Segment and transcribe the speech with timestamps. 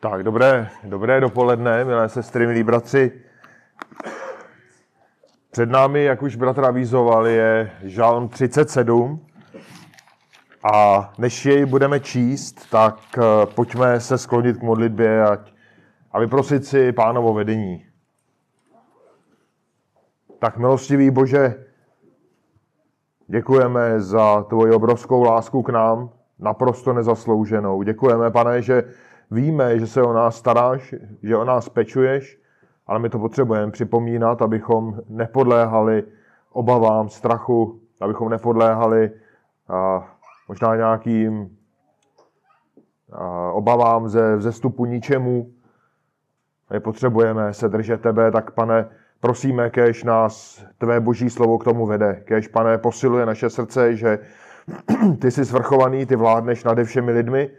[0.00, 3.12] Tak, dobré, dobré dopoledne, milé sestry, milí bratři.
[5.50, 9.26] Před námi, jak už bratr avizoval, je žalm 37.
[10.72, 15.44] A než jej budeme číst, tak eh, pojďme se sklonit k modlitbě a,
[16.12, 17.86] a vyprosit si pánovo vedení.
[20.38, 21.54] Tak milostivý Bože,
[23.26, 27.82] děkujeme za tvoji obrovskou lásku k nám, naprosto nezaslouženou.
[27.82, 28.84] Děkujeme, pane, že
[29.30, 32.38] víme, že se o nás staráš, že o nás pečuješ,
[32.86, 36.04] ale my to potřebujeme připomínat, abychom nepodléhali
[36.52, 39.10] obavám, strachu, abychom nepodléhali
[39.68, 40.08] a,
[40.48, 41.56] možná nějakým
[43.12, 45.50] a, obavám ze vzestupu ničemu.
[46.72, 48.88] My potřebujeme se držet tebe, tak pane,
[49.20, 52.22] prosíme, kež nás tvé boží slovo k tomu vede.
[52.24, 54.18] Kež, pane, posiluje naše srdce, že
[55.20, 57.50] ty jsi svrchovaný, ty vládneš nade všemi lidmi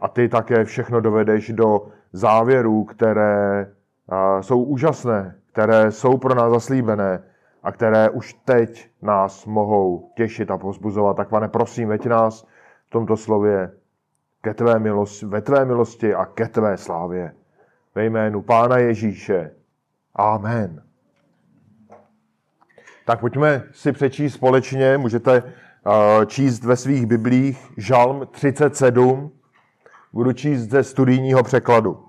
[0.00, 3.66] a ty také všechno dovedeš do závěrů, které
[4.40, 7.22] jsou úžasné, které jsou pro nás zaslíbené
[7.62, 11.16] a které už teď nás mohou těšit a pozbuzovat.
[11.16, 12.46] Tak pane, prosím, veď nás
[12.86, 13.70] v tomto slově
[14.40, 17.32] ke tvé milosti, ve tvé milosti a ke tvé slávě.
[17.94, 19.50] Ve jménu Pána Ježíše.
[20.14, 20.82] Amen.
[23.06, 25.42] Tak pojďme si přečíst společně, můžete
[26.26, 29.30] číst ve svých biblích Žalm 37,
[30.12, 32.02] budu číst ze studijního překladu.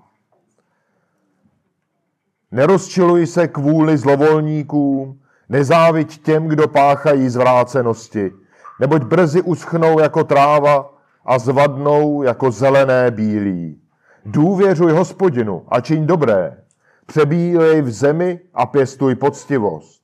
[2.50, 8.32] Nerozčiluj se kvůli zlovolníkům, nezáviď těm, kdo páchají zvrácenosti,
[8.80, 13.80] neboť brzy uschnou jako tráva a zvadnou jako zelené bílí.
[14.24, 16.62] Důvěřuj hospodinu a čiň dobré,
[17.06, 20.02] přebílej v zemi a pěstuj poctivost.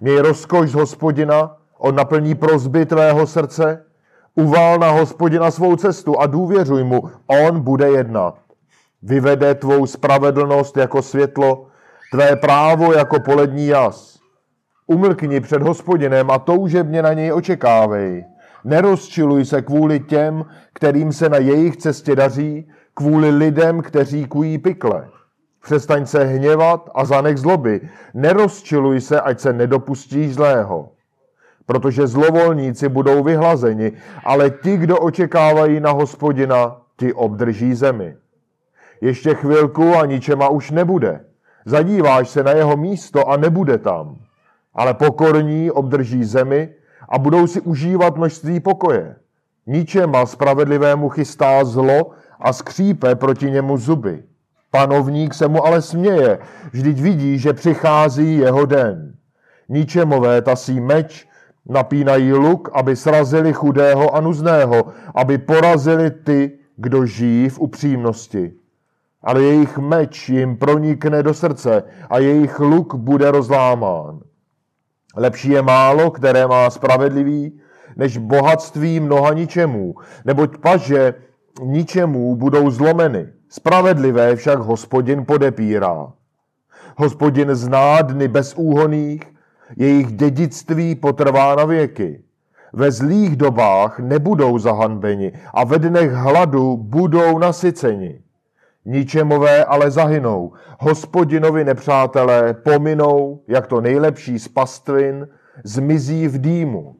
[0.00, 3.84] Měj rozkoš z hospodina, on naplní prozby tvého srdce,
[4.34, 8.34] uvál na hospodina svou cestu a důvěřuj mu, on bude jednat.
[9.02, 11.66] Vyvede tvou spravedlnost jako světlo,
[12.12, 14.18] tvé právo jako polední jas.
[14.86, 18.24] Umlkni před hospodinem a toužebně na něj očekávej.
[18.64, 25.08] Nerozčiluj se kvůli těm, kterým se na jejich cestě daří, kvůli lidem, kteří kují pikle.
[25.62, 27.88] Přestaň se hněvat a zanech zloby.
[28.14, 30.88] Nerozčiluj se, ať se nedopustíš zlého.
[31.66, 33.92] Protože zlovolníci budou vyhlazeni,
[34.24, 38.16] ale ti, kdo očekávají na hospodina, ti obdrží zemi.
[39.00, 41.20] Ještě chvilku a ničema už nebude.
[41.64, 44.16] Zadíváš se na jeho místo a nebude tam.
[44.74, 46.68] Ale pokorní obdrží zemi
[47.08, 49.16] a budou si užívat množství pokoje.
[49.66, 54.22] Ničema spravedlivému chystá zlo a skřípe proti němu zuby.
[54.70, 56.38] Panovník se mu ale směje,
[56.72, 59.14] vždyť vidí, že přichází jeho den.
[59.68, 61.28] Ničemové tasí meč,
[61.68, 64.84] napínají luk, aby srazili chudého a nuzného,
[65.14, 68.52] aby porazili ty, kdo žijí v upřímnosti
[69.22, 74.20] ale jejich meč jim pronikne do srdce a jejich luk bude rozlámán.
[75.16, 77.60] Lepší je málo, které má spravedlivý,
[77.96, 79.94] než bohatství mnoha ničemů,
[80.24, 81.14] neboť paže
[81.62, 83.26] ničemů budou zlomeny.
[83.48, 86.12] Spravedlivé však hospodin podepírá.
[86.96, 89.22] Hospodin zná dny bezúhoných,
[89.76, 92.22] jejich dědictví potrvá na věky.
[92.72, 98.20] Ve zlých dobách nebudou zahanbeni a ve dnech hladu budou nasyceni.
[98.84, 100.52] Ničemové ale zahynou.
[100.80, 105.28] Hospodinovi nepřátelé pominou, jak to nejlepší z pastvin,
[105.64, 106.96] zmizí v dýmu.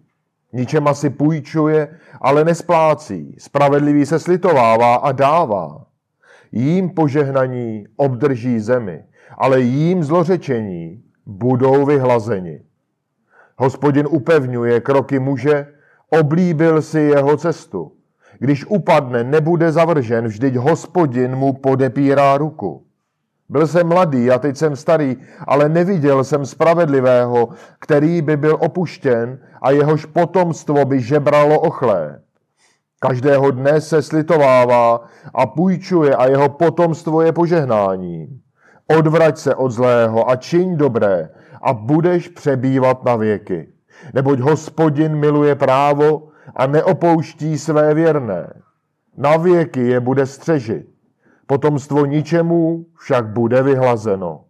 [0.53, 1.89] Ničema si půjčuje,
[2.21, 3.37] ale nesplácí.
[3.39, 5.87] Spravedlivý se slitovává a dává.
[6.53, 9.05] Jím požehnaní obdrží zemi,
[9.39, 12.63] ale jím zlořečení budou vyhlazeni.
[13.57, 15.67] Hospodin upevňuje kroky muže,
[16.11, 17.93] oblíbil si jeho cestu.
[18.39, 22.87] Když upadne, nebude zavržen, vždyť hospodin mu podepírá ruku.
[23.49, 25.17] Byl jsem mladý a teď jsem starý,
[25.47, 32.21] ale neviděl jsem spravedlivého, který by byl opuštěn a jehož potomstvo by žebralo ochlé.
[33.01, 35.01] Každého dne se slitovává
[35.35, 38.42] a půjčuje a jeho potomstvo je požehnání.
[38.99, 41.29] Odvrať se od zlého a čiň dobré
[41.63, 43.69] a budeš přebývat na věky.
[44.15, 48.63] Neboť hospodin miluje právo a neopouští své věrné.
[49.17, 50.87] Na věky je bude střežit.
[51.47, 54.45] Potomstvo ničemu však bude vyhlazeno.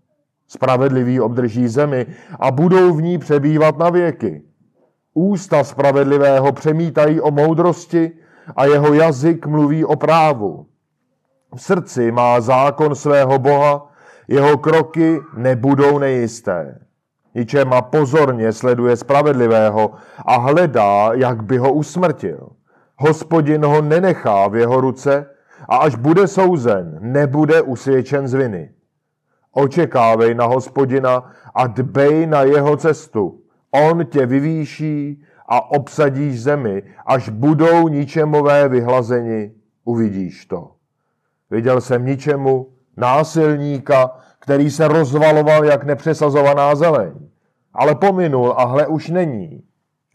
[0.48, 2.06] Spravedliví obdrží zemi
[2.40, 4.42] a budou v ní přebývat na věky.
[5.14, 8.10] Ústa spravedlivého přemítají o moudrosti
[8.56, 10.66] a jeho jazyk mluví o právu.
[11.54, 13.91] V srdci má zákon svého Boha,
[14.32, 16.78] jeho kroky nebudou nejisté.
[17.34, 19.92] Ničema pozorně sleduje spravedlivého
[20.26, 22.48] a hledá, jak by ho usmrtil.
[22.96, 25.26] Hospodin ho nenechá v jeho ruce,
[25.68, 28.70] a až bude souzen, nebude usvědčen z viny.
[29.52, 33.40] Očekávej na hospodina a dbej na jeho cestu.
[33.70, 39.52] On tě vyvýší a obsadíš zemi, až budou ničemové vyhlazeni,
[39.84, 40.70] uvidíš to.
[41.50, 42.66] Viděl jsem ničemu
[42.96, 47.12] násilníka, který se rozvaloval jak nepřesazovaná zeleň.
[47.74, 49.62] Ale pominul a hle už není.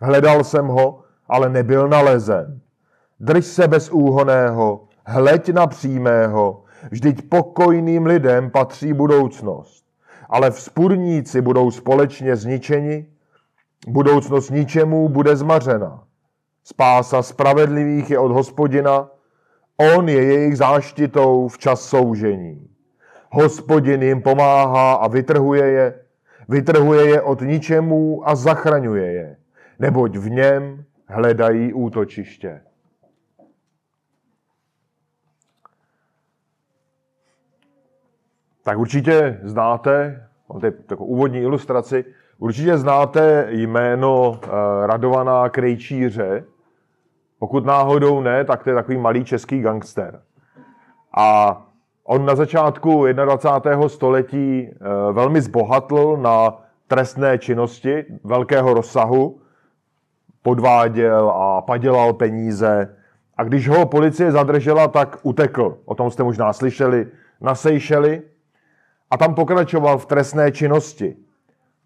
[0.01, 2.59] Hledal jsem ho, ale nebyl nalezen.
[3.19, 9.85] Drž se bez úhoného, hleď na přímého, vždyť pokojným lidem patří budoucnost.
[10.29, 13.05] Ale vzpurníci budou společně zničeni,
[13.87, 16.03] budoucnost ničemu bude zmařena.
[16.63, 19.09] Spása spravedlivých je od hospodina,
[19.77, 22.69] on je jejich záštitou v čas soužení.
[23.31, 25.99] Hospodin jim pomáhá a vytrhuje je,
[26.49, 29.37] vytrhuje je od ničemu a zachraňuje je,
[29.79, 32.61] neboť v něm hledají útočiště.
[38.63, 42.05] Tak určitě znáte, mám tady takovou úvodní ilustraci,
[42.37, 44.47] určitě znáte jméno eh,
[44.87, 46.43] Radovaná Krejčíře.
[47.39, 50.21] Pokud náhodou ne, tak to je takový malý český gangster.
[51.13, 51.57] A
[52.03, 53.89] on na začátku 21.
[53.89, 54.73] století eh,
[55.11, 56.53] velmi zbohatl na
[56.87, 59.41] trestné činnosti velkého rozsahu,
[60.41, 62.95] podváděl a padělal peníze.
[63.37, 65.77] A když ho policie zadržela, tak utekl.
[65.85, 67.07] O tom jste možná slyšeli
[67.41, 68.21] na Seychely
[69.11, 71.15] a tam pokračoval v trestné činnosti.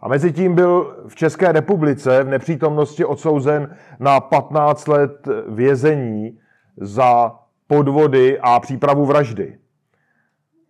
[0.02, 6.40] A mezi tím byl v České republice v nepřítomnosti odsouzen na 15 let vězení
[6.78, 7.36] za
[7.68, 9.58] podvody a přípravu vraždy.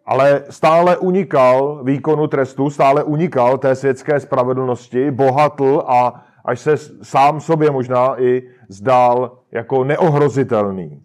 [0.05, 7.39] Ale stále unikal výkonu trestu, stále unikal té světské spravedlnosti, bohatl a až se sám
[7.39, 11.01] sobě možná i zdál jako neohrozitelný.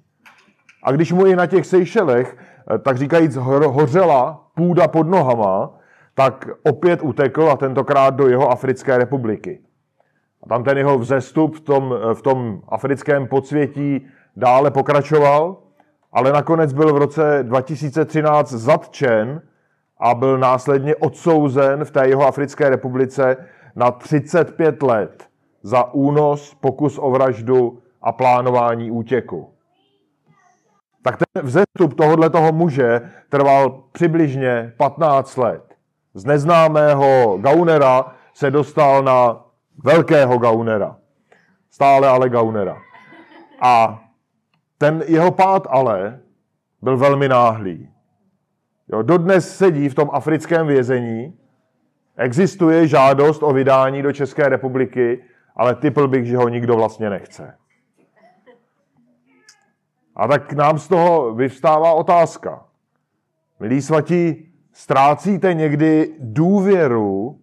[0.83, 2.37] A když mu i na těch Seychelech,
[2.83, 5.76] tak říkajíc, hořela půda pod nohama,
[6.17, 9.61] tak opět utekl a tentokrát do jeho Africké republiky.
[10.43, 15.57] A tam ten jeho vzestup v tom, v tom africkém podsvětí dále pokračoval,
[16.13, 19.43] ale nakonec byl v roce 2013 zatčen
[20.01, 23.37] a byl následně odsouzen v té jeho Africké republice
[23.77, 25.25] na 35 let
[25.63, 29.57] za únos, pokus o vraždu a plánování útěku
[31.07, 35.66] tak ten vzestup tohohle toho muže trval přibližně 15 let.
[36.17, 39.45] Z neznámého gaunera se dostal na
[39.85, 40.97] velkého gaunera.
[41.71, 42.77] Stále ale gaunera.
[43.61, 44.03] A
[44.79, 46.21] ten jeho pád ale
[46.83, 47.91] byl velmi náhlý.
[48.89, 51.39] Jo, dodnes sedí v tom africkém vězení,
[52.17, 55.25] existuje žádost o vydání do České republiky,
[55.57, 57.57] ale typl bych, že ho nikdo vlastně nechce.
[60.17, 62.65] A tak nám z toho vyvstává otázka.
[63.61, 64.46] Milí svatí,
[64.77, 67.39] ztrácíte někdy důvěru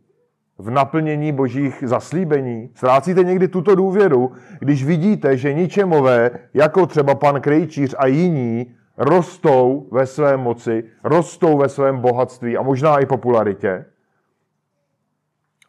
[0.57, 2.69] v naplnění božích zaslíbení?
[2.75, 9.87] Ztrácíte někdy tuto důvěru, když vidíte, že ničemové, jako třeba pan Krejčíř a jiní, rostou
[9.91, 13.85] ve své moci, rostou ve svém bohatství a možná i popularitě?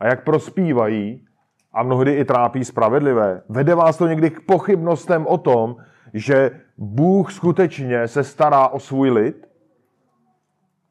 [0.01, 1.25] A jak prospívají
[1.73, 3.43] a mnohdy i trápí spravedlivé?
[3.49, 5.77] Vede vás to někdy k pochybnostem o tom,
[6.15, 9.54] že Bůh skutečně se stará o svůj lid,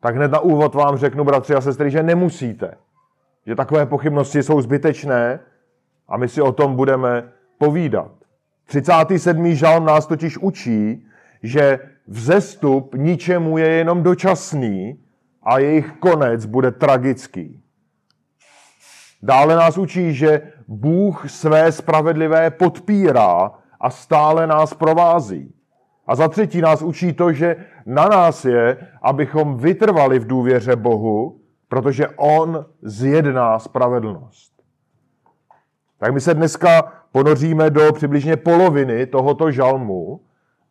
[0.03, 2.73] tak hned na úvod vám řeknu, bratři a sestry, že nemusíte.
[3.45, 5.39] Že takové pochybnosti jsou zbytečné
[6.07, 8.11] a my si o tom budeme povídat.
[8.65, 9.55] 37.
[9.55, 11.07] žalm nás totiž učí,
[11.43, 14.99] že vzestup ničemu je jenom dočasný
[15.43, 17.63] a jejich konec bude tragický.
[19.21, 25.53] Dále nás učí, že Bůh své spravedlivé podpírá a stále nás provází.
[26.07, 27.55] A za třetí nás učí to, že
[27.85, 34.53] na nás je, abychom vytrvali v důvěře Bohu, protože On zjedná spravedlnost.
[35.97, 40.21] Tak my se dneska ponoříme do přibližně poloviny tohoto žalmu,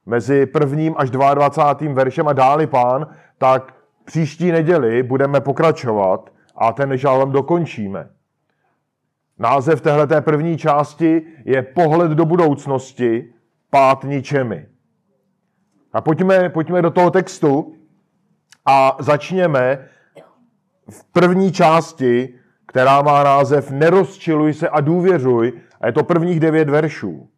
[0.06, 1.94] mezi prvním až 22.
[1.94, 3.06] veršem a dáli pán,
[3.38, 3.74] tak
[4.04, 8.08] příští neděli budeme pokračovat a ten žalm dokončíme.
[9.38, 13.32] Název téhleté první části je Pohled do budoucnosti,
[13.70, 14.66] pát ničemi.
[15.92, 17.74] A pojďme, pojďme do toho textu
[18.66, 19.88] a začněme
[20.90, 22.34] v první části,
[22.66, 27.28] která má název Nerozčiluj se a důvěřuj, a je to prvních devět veršů.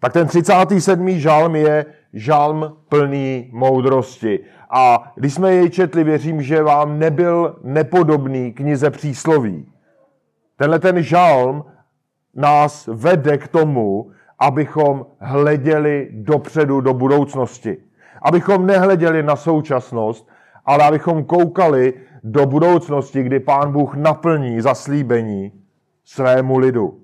[0.00, 1.10] Tak ten 37.
[1.10, 4.40] žalm je žalm plný moudrosti.
[4.70, 9.72] A když jsme jej četli, věřím, že vám nebyl nepodobný knize přísloví.
[10.56, 11.64] Tenhle ten žalm
[12.34, 17.76] nás vede k tomu, abychom hleděli dopředu do budoucnosti.
[18.22, 20.28] Abychom nehleděli na současnost,
[20.64, 21.94] ale abychom koukali
[22.24, 25.52] do budoucnosti, kdy Pán Bůh naplní zaslíbení
[26.04, 27.00] svému lidu.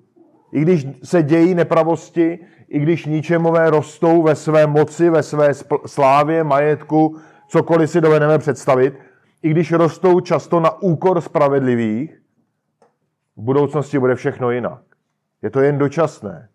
[0.53, 2.39] I když se dějí nepravosti,
[2.69, 5.55] i když ničemové rostou ve své moci, ve své
[5.87, 7.17] slávě, majetku,
[7.49, 8.95] cokoliv si dovedeme představit,
[9.43, 12.21] i když rostou často na úkor spravedlivých,
[13.37, 14.83] v budoucnosti bude všechno jinak.
[15.43, 16.49] Je to jen dočasné.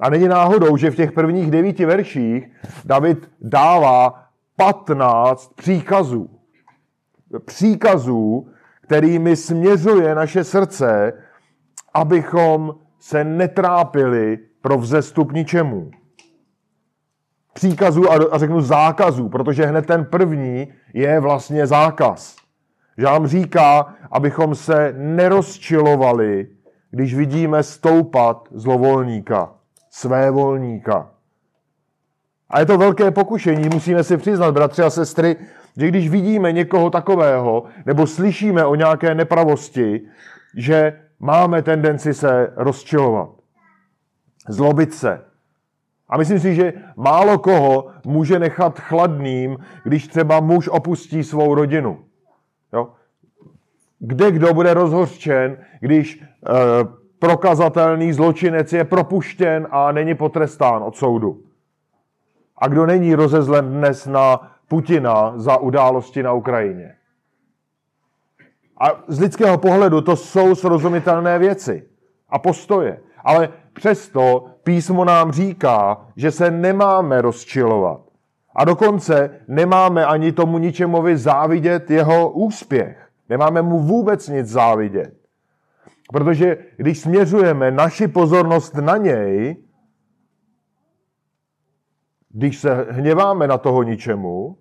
[0.00, 2.50] A není náhodou, že v těch prvních devíti verších
[2.84, 4.24] David dává
[4.56, 6.30] 15 příkazů.
[7.44, 8.48] Příkazů,
[8.80, 11.12] kterými směřuje naše srdce,
[11.94, 15.90] abychom se netrápili pro vzestup ničemu.
[17.52, 22.36] Příkazů a řeknu zákazů, protože hned ten první je vlastně zákaz.
[22.98, 26.48] Že nám říká, abychom se nerozčilovali,
[26.90, 29.57] když vidíme stoupat zlovolníka,
[29.90, 31.10] svévolníka.
[32.50, 35.36] A je to velké pokušení, musíme si přiznat, bratři a sestry,
[35.76, 40.00] že když vidíme někoho takového, nebo slyšíme o nějaké nepravosti,
[40.56, 43.30] že máme tendenci se rozčilovat,
[44.48, 45.24] zlobit se.
[46.08, 52.04] A myslím si, že málo koho může nechat chladným, když třeba muž opustí svou rodinu.
[52.72, 52.92] Jo?
[53.98, 56.24] Kde kdo bude rozhořčen, když e,
[57.18, 61.40] prokazatelný zločinec je propuštěn a není potrestán od soudu.
[62.58, 66.94] A kdo není rozezlen dnes na Putina za události na Ukrajině.
[68.80, 71.88] A z lidského pohledu to jsou srozumitelné věci
[72.28, 73.00] a postoje.
[73.24, 78.00] Ale přesto písmo nám říká, že se nemáme rozčilovat.
[78.56, 83.08] A dokonce nemáme ani tomu ničemovi závidět jeho úspěch.
[83.28, 85.17] Nemáme mu vůbec nic závidět.
[86.12, 89.56] Protože když směřujeme naši pozornost na něj,
[92.28, 94.58] když se hněváme na toho ničemu,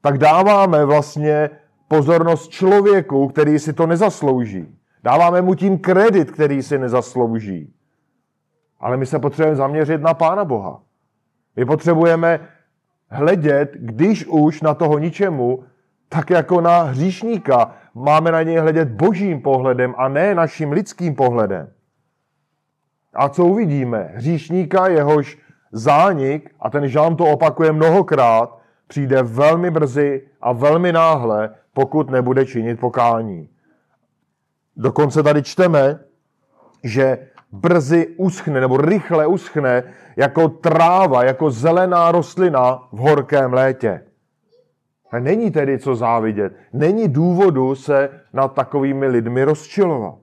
[0.00, 1.50] tak dáváme vlastně
[1.88, 4.78] pozornost člověku, který si to nezaslouží.
[5.02, 7.74] Dáváme mu tím kredit, který si nezaslouží.
[8.80, 10.82] Ale my se potřebujeme zaměřit na Pána Boha.
[11.56, 12.48] My potřebujeme
[13.08, 15.64] hledět, když už na toho ničemu,
[16.12, 17.74] tak jako na hříšníka.
[17.94, 21.72] Máme na něj hledět božím pohledem a ne naším lidským pohledem.
[23.14, 24.10] A co uvidíme?
[24.14, 25.38] Hříšníka, jehož
[25.72, 32.46] zánik, a ten Žán to opakuje mnohokrát, přijde velmi brzy a velmi náhle, pokud nebude
[32.46, 33.48] činit pokání.
[34.76, 35.98] Dokonce tady čteme,
[36.84, 39.82] že brzy uschne nebo rychle uschne
[40.16, 44.09] jako tráva, jako zelená rostlina v horkém létě.
[45.10, 46.52] A není tedy co závidět.
[46.72, 50.18] Není důvodu se nad takovými lidmi rozčilovat.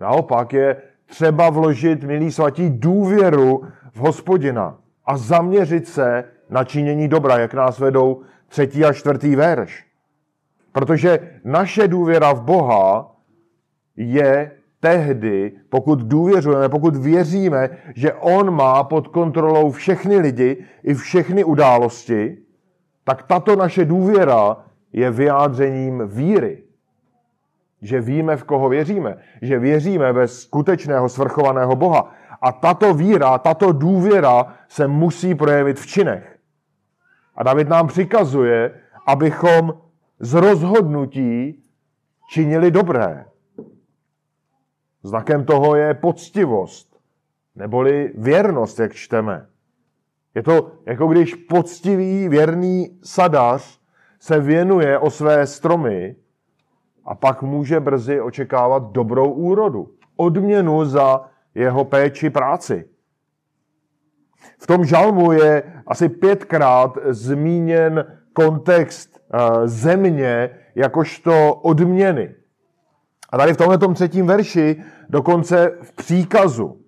[0.00, 3.62] Naopak je třeba vložit, milí svatí, důvěru
[3.92, 9.86] v hospodina a zaměřit se na činění dobra, jak nás vedou třetí a čtvrtý verš.
[10.72, 13.16] Protože naše důvěra v Boha
[13.96, 14.50] je
[14.80, 22.38] tehdy, pokud důvěřujeme, pokud věříme, že On má pod kontrolou všechny lidi i všechny události,
[23.06, 24.56] tak tato naše důvěra
[24.92, 26.62] je vyjádřením víry.
[27.82, 29.18] Že víme, v koho věříme.
[29.42, 32.14] Že věříme ve skutečného svrchovaného Boha.
[32.42, 36.38] A tato víra, tato důvěra se musí projevit v činech.
[37.34, 39.74] A David nám přikazuje, abychom
[40.18, 41.62] z rozhodnutí
[42.30, 43.24] činili dobré.
[45.02, 46.96] Znakem toho je poctivost,
[47.54, 49.46] neboli věrnost, jak čteme.
[50.36, 53.80] Je to jako když poctivý, věrný sadař
[54.20, 56.16] se věnuje o své stromy
[57.04, 62.88] a pak může brzy očekávat dobrou úrodu, odměnu za jeho péči práci.
[64.58, 69.38] V tom žalmu je asi pětkrát zmíněn kontext eh,
[69.68, 72.34] země jakožto odměny.
[73.30, 76.85] A tady v tomhle třetím verši dokonce v příkazu.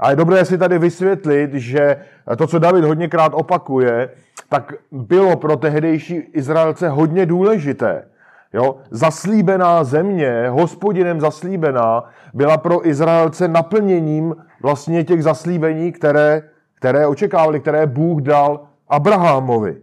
[0.00, 1.96] A je dobré si tady vysvětlit, že
[2.38, 4.10] to, co David hodněkrát opakuje,
[4.48, 8.04] tak bylo pro tehdejší Izraelce hodně důležité.
[8.52, 8.76] Jo?
[8.90, 16.42] Zaslíbená země, hospodinem zaslíbená, byla pro Izraelce naplněním vlastně těch zaslíbení, které,
[16.74, 19.76] které očekávali, které Bůh dal Abrahamovi.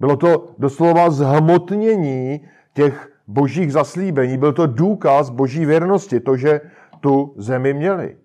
[0.00, 4.38] Bylo to doslova zhmotnění těch božích zaslíbení.
[4.38, 6.60] Byl to důkaz boží věrnosti, to, že
[7.00, 8.16] tu zemi měli.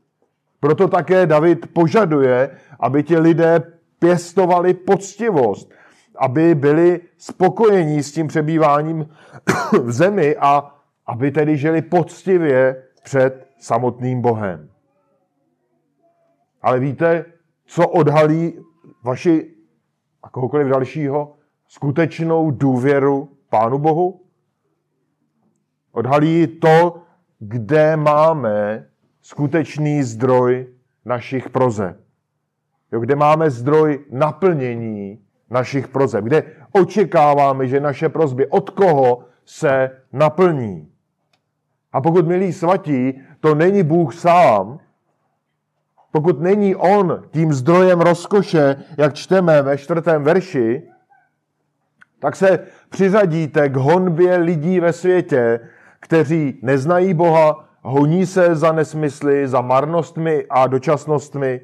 [0.60, 3.64] Proto také David požaduje, aby ti lidé
[4.00, 5.72] pěstovali poctivost,
[6.18, 9.10] aby byli spokojení s tím přebýváním
[9.84, 10.76] v zemi a
[11.08, 14.70] aby tedy žili poctivě před samotným Bohem.
[16.62, 17.26] Ale víte,
[17.66, 18.66] co odhalí
[19.04, 19.54] vaši
[20.24, 21.36] a kohokoliv dalšího
[21.68, 24.22] skutečnou důvěru Pánu Bohu?
[25.92, 27.02] Odhalí to,
[27.40, 28.89] kde máme
[29.22, 30.68] skutečný zdroj
[31.06, 31.98] našich prozeb.
[32.92, 36.26] Jo, kde máme zdroj naplnění našich prozeb.
[36.26, 40.92] Kde očekáváme, že naše prozby od koho se naplní.
[41.94, 44.80] A pokud, milí svatí, to není Bůh sám,
[46.12, 50.84] pokud není On tím zdrojem rozkoše, jak čteme ve čtvrtém verši,
[52.20, 52.60] tak se
[52.90, 55.60] přiřadíte k honbě lidí ve světě,
[56.00, 61.62] kteří neznají Boha, honí se za nesmysly, za marnostmi a dočasnostmi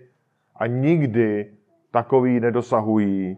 [0.56, 1.54] a nikdy
[1.92, 3.38] takový nedosahují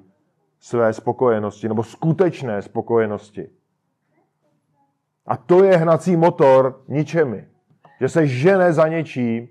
[0.59, 3.49] své spokojenosti nebo skutečné spokojenosti.
[5.25, 7.47] A to je hnací motor ničemi.
[7.99, 9.47] Že se žene za něčím,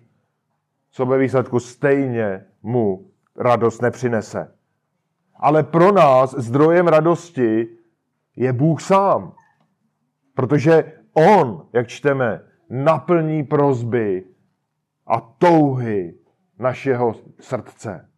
[0.90, 4.52] co ve výsledku stejně mu radost nepřinese.
[5.36, 7.68] Ale pro nás zdrojem radosti
[8.36, 9.32] je Bůh sám.
[10.34, 14.24] Protože On, jak čteme, naplní prozby
[15.06, 16.14] a touhy
[16.58, 18.08] našeho srdce.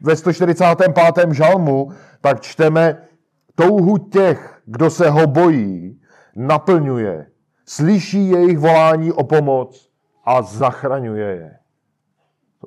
[0.00, 1.32] Ve 145.
[1.32, 3.08] žalmu tak čteme,
[3.54, 6.00] touhu těch, kdo se ho bojí,
[6.36, 7.26] naplňuje,
[7.64, 9.90] slyší jejich volání o pomoc
[10.24, 11.56] a zachraňuje je.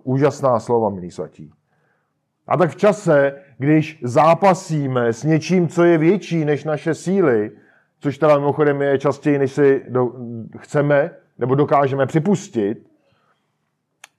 [0.04, 1.52] Úžasná slova, milí svatí.
[2.48, 7.52] A tak v čase, když zápasíme s něčím, co je větší než naše síly,
[8.00, 10.12] což teda mimochodem je častěji, než si do,
[10.58, 12.90] chceme nebo dokážeme připustit,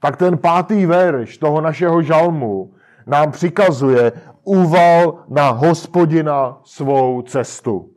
[0.00, 2.74] tak ten pátý verš toho našeho žalmu
[3.06, 4.12] nám přikazuje
[4.44, 7.90] uval na hospodina svou cestu.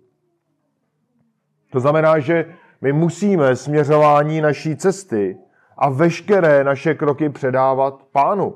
[1.72, 2.46] To znamená, že
[2.82, 5.38] my musíme směřování naší cesty
[5.78, 8.56] a veškeré naše kroky předávat pánu.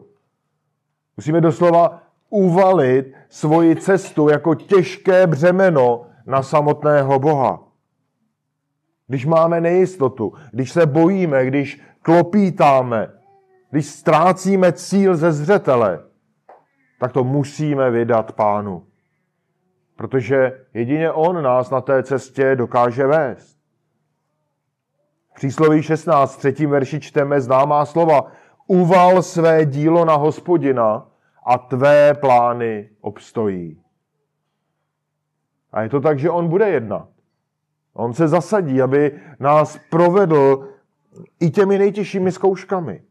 [1.18, 7.64] Musíme doslova uvalit svoji cestu jako těžké břemeno na samotného Boha.
[9.08, 13.12] Když máme nejistotu, když se bojíme, když klopítáme,
[13.72, 16.04] když ztrácíme cíl ze zřetele,
[17.00, 18.88] tak to musíme vydat pánu.
[19.96, 23.58] Protože jedině on nás na té cestě dokáže vést.
[25.32, 28.32] V přísloví 16, třetím verši čteme známá slova.
[28.68, 31.08] Uval své dílo na hospodina
[31.46, 33.82] a tvé plány obstojí.
[35.78, 37.10] A je to tak, že on bude jednat.
[37.94, 40.70] On se zasadí, aby nás provedl
[41.40, 43.02] i těmi nejtěžšími zkouškami.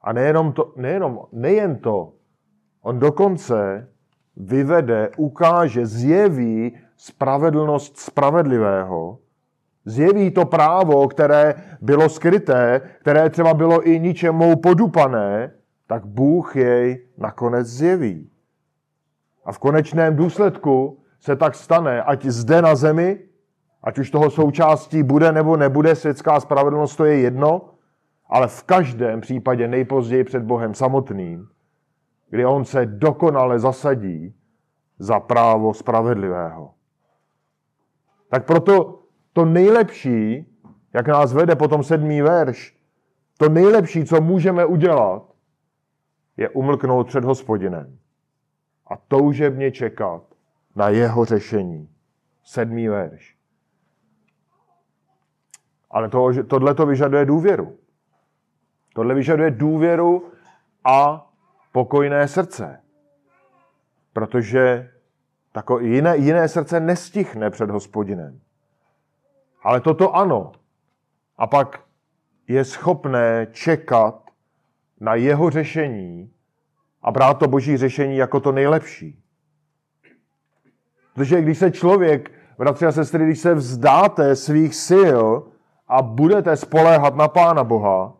[0.00, 2.12] A nejenom to, nejenom, nejen to,
[2.82, 3.88] on dokonce
[4.36, 9.18] vyvede, ukáže, zjeví spravedlnost spravedlivého,
[9.84, 15.54] zjeví to právo, které bylo skryté, které třeba bylo i ničemu podupané,
[15.86, 18.30] tak Bůh jej nakonec zjeví.
[19.44, 23.18] A v konečném důsledku se tak stane, ať zde na zemi,
[23.82, 27.70] ať už toho součástí bude nebo nebude světská spravedlnost, to je jedno,
[28.26, 31.48] ale v každém případě nejpozději před Bohem samotným,
[32.30, 34.34] kdy on se dokonale zasadí
[34.98, 36.74] za právo spravedlivého.
[38.28, 40.46] Tak proto to nejlepší,
[40.94, 42.76] jak nás vede potom sedmý verš,
[43.38, 45.22] to nejlepší, co můžeme udělat,
[46.36, 47.98] je umlknout před hospodinem
[48.86, 50.31] a toužebně čekat
[50.74, 51.88] na jeho řešení.
[52.44, 53.36] Sedmý verš.
[55.90, 57.78] Ale to, tohle to vyžaduje důvěru.
[58.94, 60.32] Tohle vyžaduje důvěru
[60.84, 61.30] a
[61.72, 62.82] pokojné srdce.
[64.12, 64.92] Protože
[65.52, 68.40] takové jiné, jiné srdce nestichne před hospodinem.
[69.62, 70.52] Ale toto ano.
[71.38, 71.82] A pak
[72.48, 74.30] je schopné čekat
[75.00, 76.32] na jeho řešení
[77.02, 79.22] a brát to boží řešení jako to nejlepší.
[81.14, 85.24] Protože když se člověk, bratři a sestry, když se vzdáte svých sil
[85.88, 88.16] a budete spoléhat na Pána Boha,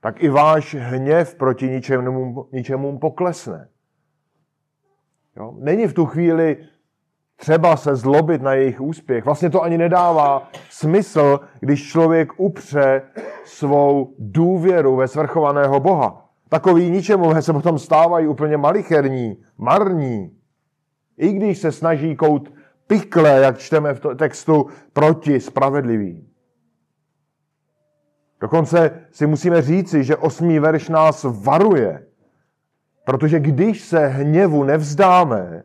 [0.00, 3.68] tak i váš hněv proti ničemu, ničemu poklesne.
[5.36, 5.54] Jo?
[5.58, 6.56] Není v tu chvíli
[7.36, 9.24] třeba se zlobit na jejich úspěch.
[9.24, 13.02] Vlastně to ani nedává smysl, když člověk upře
[13.44, 16.28] svou důvěru ve svrchovaného Boha.
[16.48, 20.35] Takový ničemu se potom stávají úplně malicherní, marní.
[21.18, 22.52] I když se snaží kout
[22.86, 26.28] pikle, jak čteme v textu, proti spravedlivým.
[28.40, 32.06] Dokonce si musíme říci, že osmý verš nás varuje,
[33.04, 35.62] protože když se hněvu nevzdáme,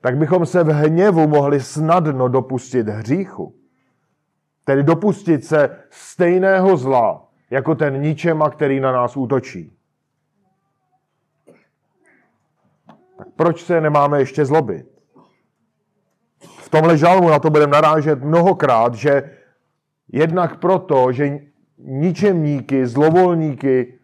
[0.00, 3.54] tak bychom se v hněvu mohli snadno dopustit hříchu.
[4.64, 9.79] Tedy dopustit se stejného zla, jako ten ničema, který na nás útočí.
[13.40, 14.86] Proč se nemáme ještě zlobit?
[16.40, 19.30] V tomhle žalmu na to budeme narážet mnohokrát, že
[20.12, 21.38] jednak proto, že
[21.78, 23.98] ničemníky, zlovolníky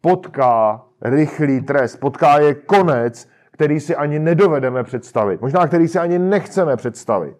[0.00, 5.40] potká rychlý trest, potká je konec, který si ani nedovedeme představit.
[5.40, 7.36] Možná který si ani nechceme představit.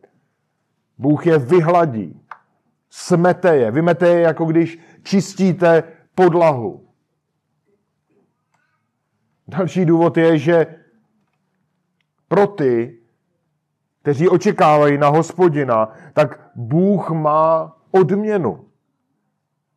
[0.99, 2.21] Bůh je vyhladí,
[2.91, 5.83] smete je, vymete je, jako když čistíte
[6.15, 6.89] podlahu.
[9.49, 10.86] Další důvod je, že
[12.29, 12.99] pro ty,
[14.03, 18.65] kteří očekávají na hospodina, tak Bůh má odměnu.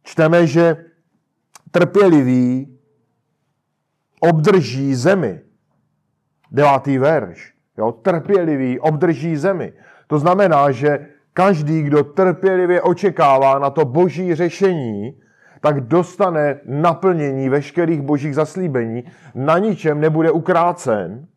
[0.04, 0.86] Čteme, že
[1.72, 2.78] trpělivý
[4.20, 5.42] obdrží zemi.
[6.52, 7.54] Devátý verš.
[7.78, 9.74] Jo, trpělivý obdrží zemi.
[10.08, 15.22] To znamená, že každý, kdo trpělivě očekává na to boží řešení,
[15.62, 19.04] tak dostane naplnění veškerých božích zaslíbení,
[19.36, 21.28] na ničem nebude ukrácen.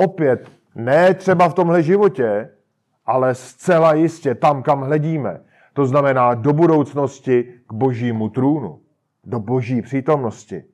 [0.00, 2.50] Opět, ne třeba v tomhle životě,
[3.06, 5.40] ale zcela jistě tam, kam hledíme.
[5.72, 8.80] To znamená do budoucnosti k božímu trůnu,
[9.24, 10.64] do boží přítomnosti.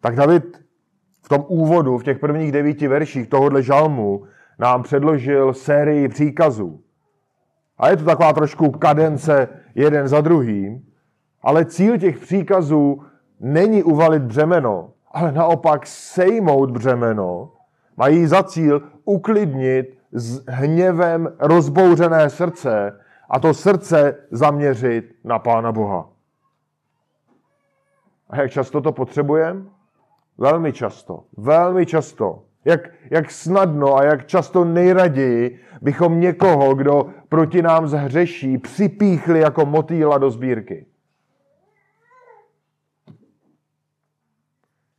[0.00, 0.64] Tak David
[1.22, 4.24] v tom úvodu, v těch prvních devíti verších tohohle žalmu,
[4.58, 6.80] nám předložil sérii příkazů.
[7.78, 10.86] A je to taková trošku kadence jeden za druhým,
[11.42, 13.02] ale cíl těch příkazů
[13.40, 17.52] není uvalit břemeno, ale naopak sejmout břemeno.
[17.96, 23.00] Mají za cíl uklidnit s hněvem rozbouřené srdce
[23.30, 26.08] a to srdce zaměřit na Pána Boha.
[28.30, 29.62] A jak často to potřebujeme?
[30.38, 31.24] Velmi často.
[31.36, 32.42] Velmi často.
[32.64, 39.66] Jak, jak snadno a jak často nejraději bychom někoho, kdo proti nám zhřeší, připíchli jako
[39.66, 40.86] motýla do sbírky.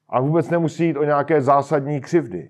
[0.10, 2.50] A vůbec nemusí jít o nějaké zásadní křivdy.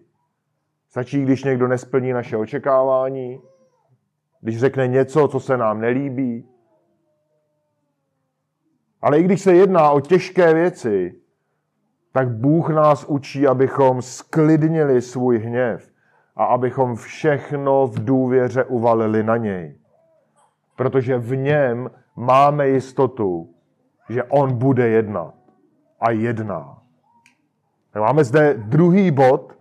[0.89, 3.41] Stačí, když někdo nesplní naše očekávání,
[4.41, 6.49] když řekne něco, co se nám nelíbí.
[9.01, 11.21] Ale i když se jedná o těžké věci,
[12.11, 15.91] tak Bůh nás učí, abychom sklidnili svůj hněv
[16.35, 19.77] a abychom všechno v důvěře uvalili na něj.
[20.75, 23.53] Protože v něm máme jistotu,
[24.09, 25.33] že on bude jednat
[25.99, 26.76] a jedná.
[27.99, 29.53] Máme zde druhý bod.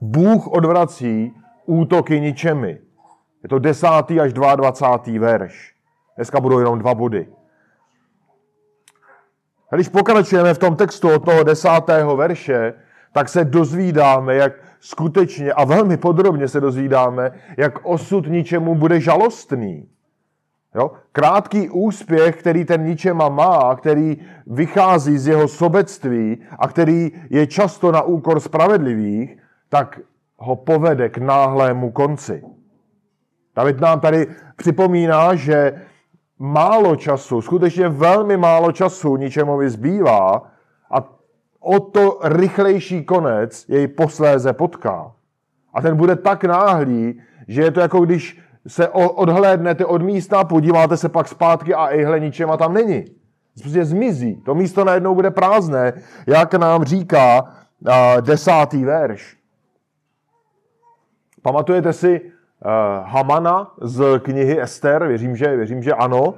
[0.00, 1.34] Bůh odvrací
[1.66, 2.78] útoky ničemi.
[3.42, 5.20] Je to desátý až 22.
[5.20, 5.74] verš.
[6.16, 7.28] Dneska budou jenom dva body.
[9.74, 12.74] Když pokračujeme v tom textu od toho desátého verše,
[13.12, 19.88] tak se dozvídáme, jak skutečně a velmi podrobně se dozvídáme, jak osud ničemu bude žalostný.
[20.74, 20.90] Jo?
[21.12, 27.92] Krátký úspěch, který ten ničema má, který vychází z jeho sobectví a který je často
[27.92, 30.00] na úkor spravedlivých, tak
[30.36, 32.42] ho povede k náhlému konci.
[33.56, 35.82] David nám tady připomíná, že
[36.38, 40.42] málo času, skutečně velmi málo času ničemu zbývá
[40.90, 41.08] a
[41.60, 45.12] o to rychlejší konec jej posléze potká.
[45.74, 50.96] A ten bude tak náhlý, že je to jako když se odhlédnete od místa, podíváte
[50.96, 53.04] se pak zpátky a ejhle ničema tam není.
[53.60, 54.36] Prostě zmizí.
[54.36, 55.92] To místo najednou bude prázdné,
[56.26, 59.36] jak nám říká uh, desátý verš.
[61.42, 62.30] Pamatujete si uh,
[63.06, 65.06] Hamana z knihy Ester?
[65.06, 66.34] Věřím, že, věřím, že ano.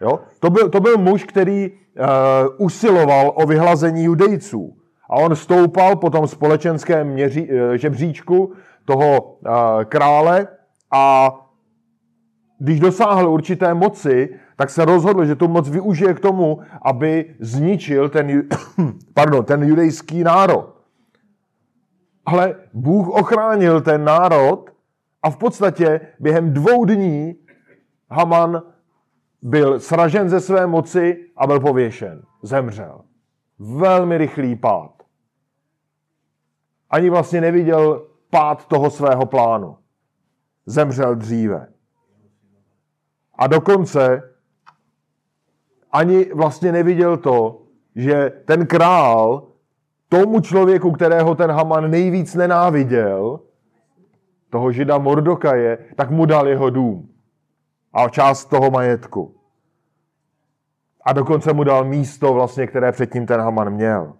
[0.00, 0.20] Jo?
[0.40, 2.06] To, byl, to byl muž, který uh,
[2.56, 4.76] usiloval o vyhlazení judejců.
[5.10, 8.52] A on stoupal po tom společenském měří, uh, žebříčku
[8.84, 10.48] toho uh, krále
[10.92, 11.34] a
[12.64, 18.08] když dosáhl určité moci, tak se rozhodl, že tu moc využije k tomu, aby zničil
[18.08, 18.48] ten,
[19.14, 20.74] pardon, ten judejský národ.
[22.26, 24.70] Ale Bůh ochránil ten národ
[25.22, 27.34] a v podstatě během dvou dní
[28.10, 28.62] Haman
[29.42, 32.22] byl sražen ze své moci a byl pověšen.
[32.42, 33.00] Zemřel.
[33.58, 35.02] Velmi rychlý pád.
[36.90, 39.76] Ani vlastně neviděl pád toho svého plánu.
[40.66, 41.73] Zemřel dříve.
[43.38, 44.30] A dokonce
[45.92, 47.62] ani vlastně neviděl to,
[47.96, 49.46] že ten král
[50.08, 53.40] tomu člověku, kterého ten Haman nejvíc nenáviděl,
[54.50, 57.08] toho žida Mordokaje, tak mu dal jeho dům
[57.92, 59.34] a část toho majetku.
[61.04, 64.12] A dokonce mu dal místo, vlastně, které předtím ten Haman měl.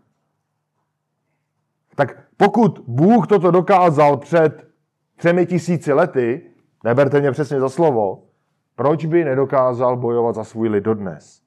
[1.96, 4.68] Tak pokud Bůh toto dokázal před
[5.16, 6.50] třemi tisíci lety,
[6.84, 8.22] neberte mě přesně za slovo,
[8.76, 11.42] proč by nedokázal bojovat za svůj lid dodnes?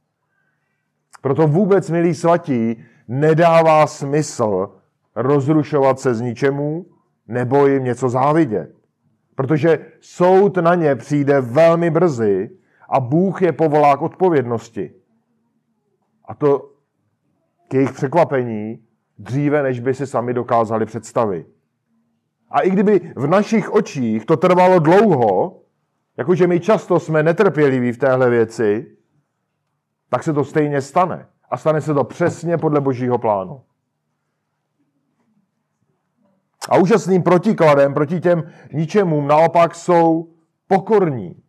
[1.22, 4.70] Proto vůbec, milí svatí, nedává smysl
[5.16, 6.86] rozrušovat se z ničemu
[7.28, 8.76] nebo jim něco závidět.
[9.36, 12.50] Protože soud na ně přijde velmi brzy
[12.90, 14.94] a Bůh je povolá k odpovědnosti.
[16.26, 16.72] A to
[17.68, 18.80] k jejich překvapení
[19.18, 21.48] dříve, než by si sami dokázali představit.
[22.50, 25.62] A i kdyby v našich očích to trvalo dlouho,
[26.18, 28.98] jakože my často jsme netrpěliví v téhle věci,
[30.10, 31.28] tak se to stejně stane.
[31.50, 33.62] A stane se to přesně podle božího plánu.
[36.70, 40.34] A úžasným protikladem proti těm ničemům naopak jsou
[40.68, 41.44] pokorní.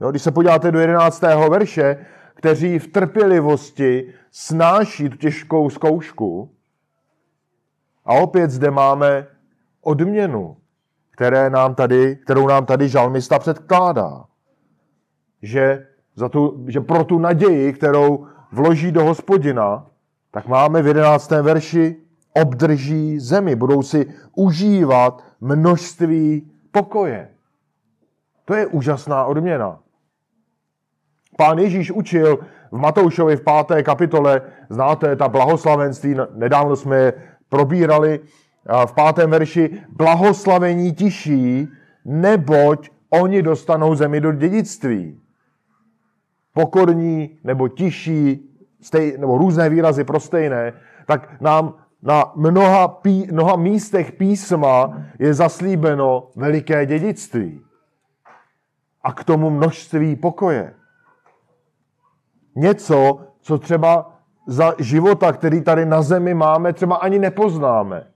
[0.00, 1.22] Jo, když se podíváte do 11.
[1.50, 6.54] verše, kteří v trpělivosti snáší tu těžkou zkoušku,
[8.04, 9.26] a opět zde máme
[9.80, 10.56] odměnu,
[11.18, 14.24] které nám tady, kterou nám tady žalmista předkládá.
[15.42, 19.86] Že, za tu, že pro tu naději, kterou vloží do hospodina,
[20.30, 21.30] tak máme v 11.
[21.30, 21.96] verši
[22.32, 27.28] obdrží zemi, budou si užívat množství pokoje.
[28.44, 29.78] To je úžasná odměna.
[31.36, 32.38] Pán Ježíš učil
[32.70, 37.12] v Matoušovi v páté kapitole, znáte ta blahoslavenství, nedávno jsme je
[37.48, 38.20] probírali
[38.86, 41.68] v pátém verši, blahoslavení tiší,
[42.04, 45.20] neboť oni dostanou zemi do dědictví.
[46.52, 48.50] Pokorní nebo tiší,
[48.80, 50.72] stej, nebo různé výrazy pro stejné,
[51.06, 57.60] tak nám na mnoha, pí, mnoha místech písma je zaslíbeno veliké dědictví.
[59.02, 60.74] A k tomu množství pokoje.
[62.56, 64.10] Něco, co třeba
[64.46, 68.06] za života, který tady na zemi máme, třeba ani nepoznáme.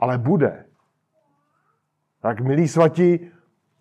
[0.00, 0.64] Ale bude.
[2.20, 3.30] Tak, milí svatí,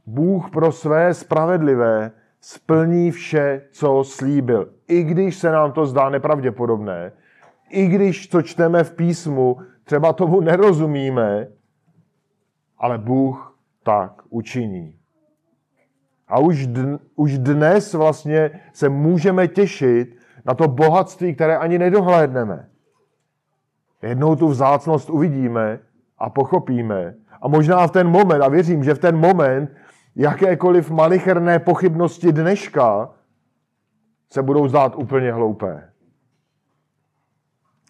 [0.06, 4.74] Bůh pro své spravedlivé splní vše, co slíbil.
[4.88, 7.12] I když se nám to zdá nepravděpodobné,
[7.70, 11.48] i když to čteme v písmu, třeba tomu nerozumíme,
[12.78, 15.00] ale Bůh tak učiní.
[16.28, 22.70] A už, dn, už dnes vlastně se můžeme těšit na to bohatství, které ani nedohlédneme.
[24.02, 25.80] Jednou tu vzácnost uvidíme
[26.18, 27.16] a pochopíme.
[27.42, 29.72] A možná v ten moment, a věřím, že v ten moment,
[30.16, 33.10] jakékoliv malicherné pochybnosti dneška
[34.30, 35.90] se budou zdát úplně hloupé.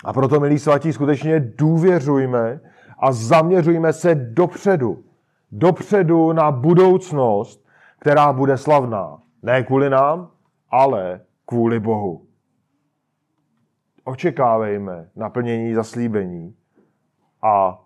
[0.06, 2.60] A proto, milí svatí, skutečně důvěřujme
[3.00, 5.04] a zaměřujme se dopředu.
[5.52, 7.68] Dopředu na budoucnost,
[8.00, 9.22] která bude slavná.
[9.42, 10.32] Ne kvůli nám,
[10.70, 12.26] ale kvůli Bohu.
[14.04, 16.56] Očekávejme naplnění zaslíbení
[17.42, 17.84] a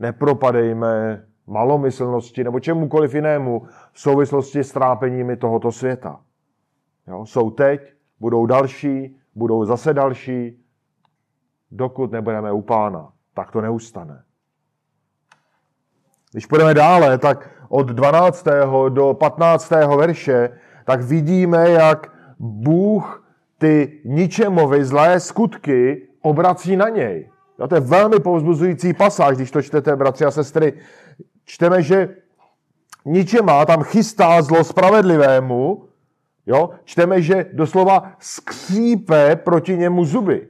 [0.00, 6.20] nepropadejme malomyslnosti nebo čemukoliv jinému v souvislosti s trápeními tohoto světa.
[7.06, 7.26] Jo?
[7.26, 10.64] Jsou teď, budou další, budou zase další,
[11.70, 13.12] dokud nebudeme u pána.
[13.34, 14.22] Tak to neustane.
[16.32, 18.46] Když půjdeme dále, tak od 12.
[18.88, 19.70] do 15.
[19.70, 27.30] verše, tak vidíme, jak Bůh ty ničemovy zlé skutky obrací na něj.
[27.68, 30.72] To je velmi povzbuzující pasáž, když to čtete, bratři a sestry.
[31.44, 32.16] Čteme, že
[33.04, 35.84] ničema tam chystá zlo spravedlivému,
[36.46, 36.70] jo?
[36.84, 40.48] čteme, že doslova skřípe proti němu zuby.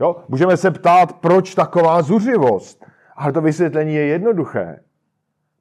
[0.00, 0.16] Jo?
[0.28, 2.86] Můžeme se ptát, proč taková zuřivost.
[3.16, 4.80] Ale to vysvětlení je jednoduché.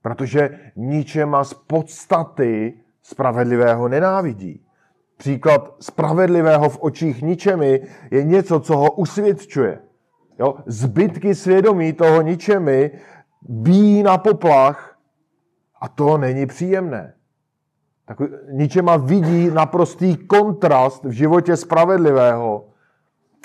[0.01, 4.65] Protože ničema z podstaty spravedlivého nenávidí.
[5.17, 7.81] Příklad spravedlivého v očích ničemi
[8.11, 9.79] je něco, co ho usvědčuje.
[10.39, 10.55] Jo?
[10.65, 12.91] Zbytky svědomí toho ničemi
[13.41, 14.97] bíjí na poplach
[15.81, 17.13] a to není příjemné.
[18.05, 18.17] Tak
[18.51, 22.65] ničema vidí naprostý kontrast v životě spravedlivého.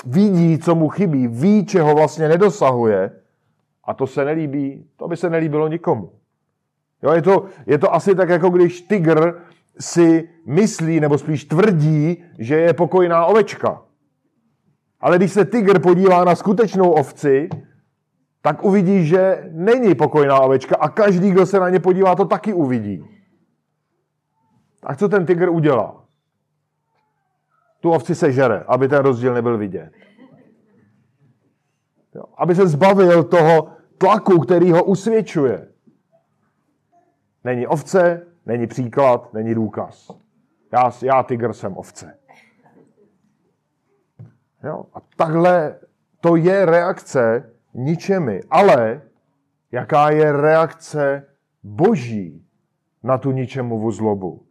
[0.07, 3.11] Vidí, co mu chybí, ví, čeho vlastně nedosahuje
[3.85, 6.13] a to se nelíbí, to by se nelíbilo nikomu.
[7.03, 9.41] Jo, je, to, je to asi tak, jako když tygr
[9.81, 13.83] si myslí, nebo spíš tvrdí, že je pokojná ovečka.
[15.01, 17.49] Ale když se tygr podívá na skutečnou ovci,
[18.43, 22.53] tak uvidí, že není pokojná ovečka a každý, kdo se na ně podívá, to taky
[22.53, 23.05] uvidí.
[24.81, 26.05] Tak co ten tygr udělá?
[27.81, 29.93] Tu ovci se žere, aby ten rozdíl nebyl vidět.
[32.15, 35.69] Jo, aby se zbavil toho tlaku, který ho usvědčuje.
[37.45, 40.11] Není ovce, není příklad, není důkaz.
[40.73, 42.20] Já, já tygr jsem ovce.
[44.65, 44.85] Jo?
[44.95, 45.79] A takhle
[46.21, 48.41] to je reakce ničemi.
[48.51, 49.03] Ale
[49.73, 51.27] jaká je reakce
[51.63, 52.47] boží
[53.03, 54.47] na tu ničemovu zlobu?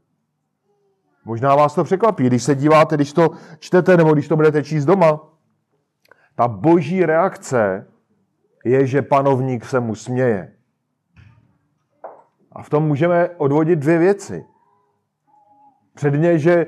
[1.25, 4.85] Možná vás to překvapí, když se díváte, když to čtete nebo když to budete číst
[4.85, 5.21] doma.
[6.35, 7.87] Ta boží reakce
[8.65, 10.53] je, že panovník se mu směje.
[12.51, 14.45] A v tom můžeme odvodit dvě věci.
[15.93, 16.65] Předně, že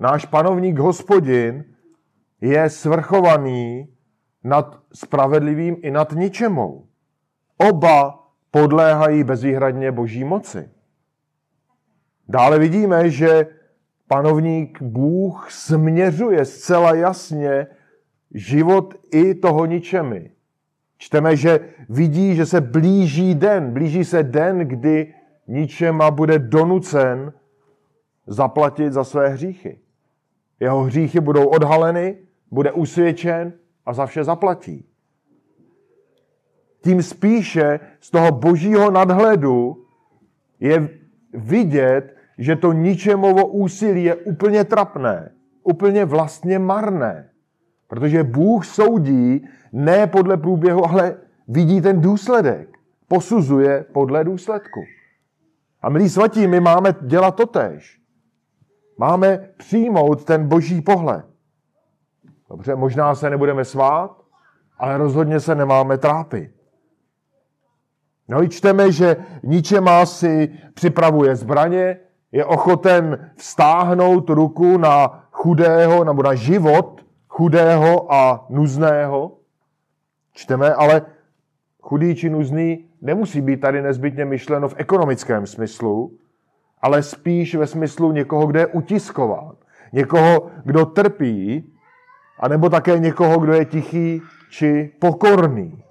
[0.00, 1.75] náš panovník hospodin
[2.40, 3.88] je svrchovaný
[4.44, 6.86] nad spravedlivým i nad ničemou.
[7.56, 10.70] Oba podléhají bezvýhradně boží moci.
[12.28, 13.46] Dále vidíme, že
[14.08, 17.66] panovník Bůh směřuje zcela jasně
[18.34, 20.30] život i toho ničemi.
[20.98, 25.14] Čteme, že vidí, že se blíží den, blíží se den, kdy
[25.46, 27.32] ničema bude donucen
[28.26, 29.78] zaplatit za své hříchy.
[30.60, 32.18] Jeho hříchy budou odhaleny,
[32.50, 33.52] bude usvědčen
[33.86, 34.86] a za vše zaplatí.
[36.84, 39.86] Tím spíše z toho božího nadhledu
[40.60, 40.88] je
[41.34, 45.32] vidět, že to ničemovo úsilí je úplně trapné,
[45.62, 47.30] úplně vlastně marné.
[47.88, 51.16] Protože Bůh soudí ne podle průběhu, ale
[51.48, 52.68] vidí ten důsledek.
[53.08, 54.80] Posuzuje podle důsledku.
[55.82, 58.00] A milí svatí, my máme dělat to tež.
[58.98, 61.35] Máme přijmout ten boží pohled.
[62.50, 64.22] Dobře, možná se nebudeme svát,
[64.78, 66.50] ale rozhodně se nemáme trápit.
[68.28, 71.98] No i čteme, že ničemá si připravuje zbraně,
[72.32, 79.32] je ochoten vstáhnout ruku na chudého nebo na život chudého a nuzného.
[80.32, 81.02] Čteme, ale
[81.80, 86.18] chudý či nuzný nemusí být tady nezbytně myšleno v ekonomickém smyslu,
[86.82, 89.56] ale spíš ve smyslu někoho, kdo je utiskován.
[89.92, 91.72] Někoho, kdo trpí,
[92.38, 95.82] anebo také někoho, kdo je tichý či pokorný.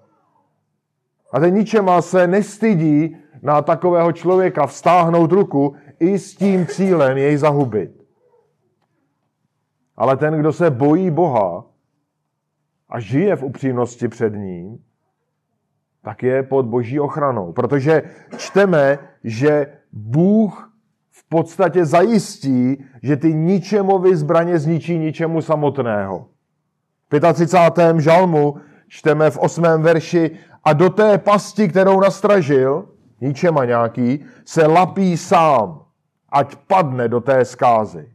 [1.32, 7.38] A ten ničema se nestydí na takového člověka vstáhnout ruku i s tím cílem jej
[7.38, 7.92] zahubit.
[9.98, 11.66] Ale ten, kdo se bojí Boha
[12.90, 14.78] a žije v upřímnosti před ním,
[16.02, 17.54] tak je pod boží ochranou.
[17.54, 18.04] Protože
[18.38, 20.74] čteme, že Bůh
[21.10, 26.35] v podstatě zajistí, že ty ničemovi zbraně zničí ničemu samotného.
[27.12, 28.00] V 35.
[28.00, 29.64] žalmu čteme v 8.
[29.64, 32.90] verši a do té pasti, kterou nastražil,
[33.22, 35.86] ničema nějaký, se lapí sám,
[36.30, 38.12] ať padne do té skázy.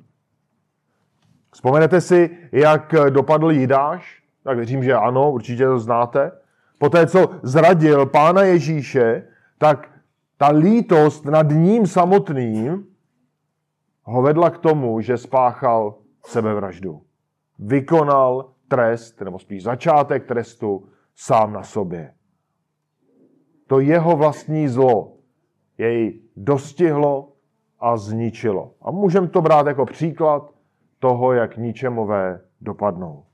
[1.53, 4.23] Vzpomenete si, jak dopadl Jidáš?
[4.45, 6.33] Tak věřím, že ano, určitě to znáte.
[6.79, 9.23] Poté, co zradil pána Ježíše,
[9.59, 9.89] tak
[10.37, 12.87] ta lítost nad ním samotným
[14.03, 15.95] ho vedla k tomu, že spáchal
[16.27, 17.03] sebevraždu.
[17.59, 22.15] Vykonal trest, nebo spíš začátek trestu sám na sobě.
[23.67, 25.17] To jeho vlastní zlo
[25.79, 27.33] jej dostihlo
[27.81, 28.75] a zničilo.
[28.83, 30.55] A můžeme to brát jako příklad
[30.99, 33.25] toho, jak ničemové dopadnou.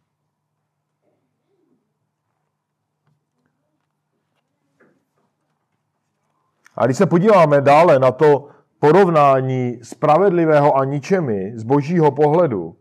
[6.76, 12.76] A když se podíváme dále na to porovnání spravedlivého a ničemi z božího pohledu,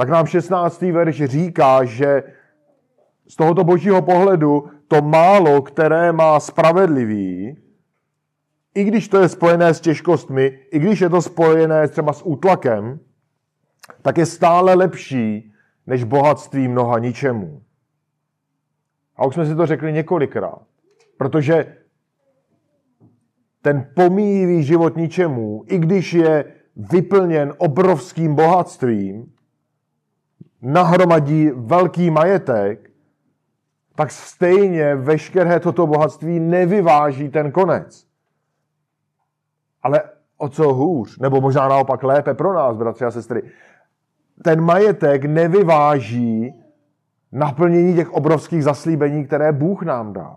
[0.00, 0.82] tak nám 16.
[0.82, 2.22] verš říká, že
[3.28, 7.56] z tohoto božího pohledu to málo, které má spravedlivý,
[8.74, 13.00] i když to je spojené s těžkostmi, i když je to spojené třeba s útlakem,
[14.02, 15.52] tak je stále lepší
[15.86, 17.62] než bohatství mnoha ničemu.
[19.16, 20.62] A už jsme si to řekli několikrát.
[21.16, 21.76] Protože
[23.62, 26.44] ten pomíjivý život ničemu, i když je
[26.76, 29.32] vyplněn obrovským bohatstvím,
[30.62, 32.90] nahromadí velký majetek,
[33.94, 38.06] tak stejně veškeré toto bohatství nevyváží ten konec.
[39.82, 40.02] Ale
[40.36, 43.42] o co hůř, nebo možná naopak lépe pro nás, bratři a sestry,
[44.44, 46.54] ten majetek nevyváží
[47.32, 50.36] naplnění těch obrovských zaslíbení, které Bůh nám dá.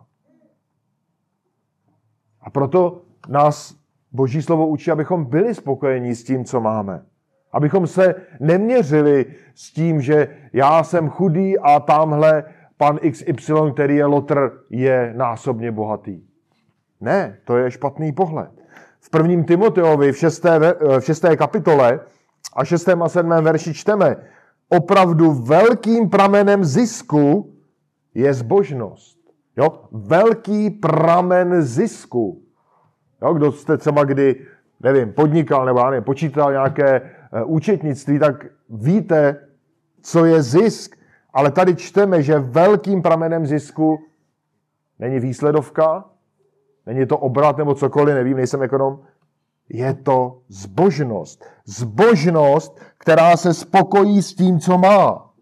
[2.41, 3.75] A proto nás
[4.11, 7.05] Boží slovo učí, abychom byli spokojení s tím, co máme.
[7.53, 9.25] Abychom se neměřili
[9.55, 12.43] s tím, že já jsem chudý a tamhle
[12.77, 16.21] pan XY, který je lotr, je násobně bohatý.
[17.01, 18.49] Ne, to je špatný pohled.
[18.99, 20.59] V prvním Timoteovi v šesté,
[20.99, 21.99] v šesté kapitole
[22.55, 24.15] a šestém a sedmém verši čteme,
[24.69, 27.53] opravdu velkým pramenem zisku
[28.13, 29.19] je zbožnost.
[29.57, 29.83] Jo?
[29.91, 32.41] Velký pramen zisku.
[33.21, 33.33] Jo?
[33.33, 34.45] Kdo jste třeba kdy,
[34.79, 37.11] nevím, podnikal nebo nevím, počítal nějaké
[37.45, 39.47] účetnictví, tak víte,
[40.01, 40.95] co je zisk.
[41.33, 43.99] Ale tady čteme, že velkým pramenem zisku
[44.99, 46.05] není výsledovka,
[46.85, 48.99] není to obrat nebo cokoliv, nevím, nejsem ekonom,
[49.69, 51.45] Je to zbožnost.
[51.65, 55.33] Zbožnost, která se spokojí s tím, co má.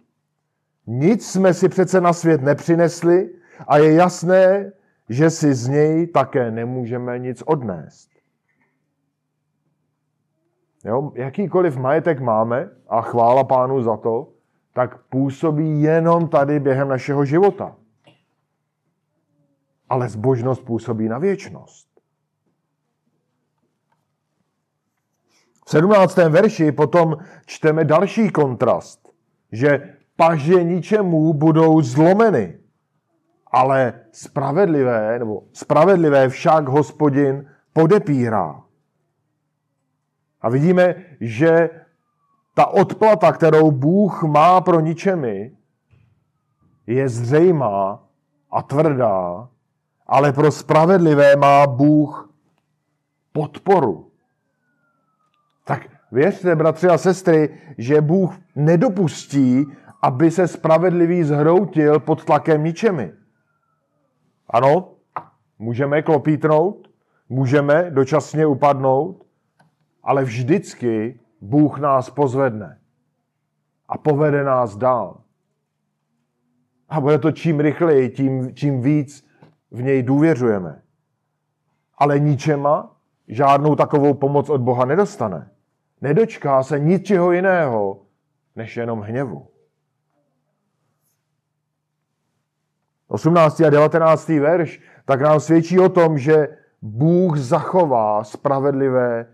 [0.88, 3.30] Nic jsme si přece na svět nepřinesli
[3.68, 4.72] a je jasné,
[5.10, 8.11] že si z něj také nemůžeme nic odnést.
[10.86, 11.12] Jo?
[11.16, 14.28] Jakýkoliv majetek máme, a chvála pánu za to,
[14.74, 17.76] tak působí jenom tady během našeho života.
[19.90, 21.88] Ale zbožnost působí na věčnost.
[25.66, 26.16] V 17.
[26.16, 29.10] verši potom čteme další kontrast,
[29.52, 32.60] že paže ničemu budou zlomeny,
[33.48, 38.62] ale spravedlivé, nebo spravedlivé však hospodin podepírá.
[40.42, 41.70] A vidíme, že
[42.54, 45.52] ta odplata, kterou Bůh má pro ničemi,
[46.88, 48.04] je zřejmá
[48.52, 49.50] a tvrdá,
[50.08, 52.34] ale pro spravedlivé má Bůh
[53.32, 54.12] podporu.
[55.66, 59.66] Tak věřte, bratři a sestry, že Bůh nedopustí,
[60.02, 63.14] aby se spravedlivý zhroutil pod tlakem ničemi.
[64.50, 64.90] Ano,
[65.60, 66.90] můžeme klopítnout,
[67.30, 69.26] můžeme dočasně upadnout,
[70.04, 72.80] ale vždycky Bůh nás pozvedne
[73.88, 75.22] a povede nás dál.
[76.90, 79.28] A bude to čím rychleji, tím, čím víc
[79.72, 80.82] v něj důvěřujeme.
[81.98, 82.96] Ale ničema
[83.28, 85.52] žádnou takovou pomoc od Boha nedostane.
[86.02, 88.02] Nedočká se ničeho jiného,
[88.56, 89.48] než jenom hněvu.
[93.08, 93.62] 18.
[93.62, 94.30] a 19.
[94.30, 99.28] verš tak nám svědčí o tom, že Bůh zachová spravedlivé,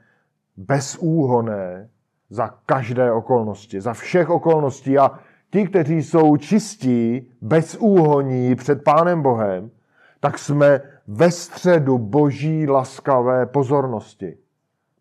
[0.57, 1.89] bezúhoné
[2.29, 4.97] za každé okolnosti, za všech okolností.
[4.97, 9.71] A ti, kteří jsou čistí, bezúhoní před Pánem Bohem,
[10.19, 14.37] tak jsme ve středu boží laskavé pozornosti.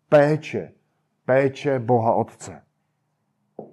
[0.09, 0.71] Péče,
[1.25, 2.61] péče Boha Otce.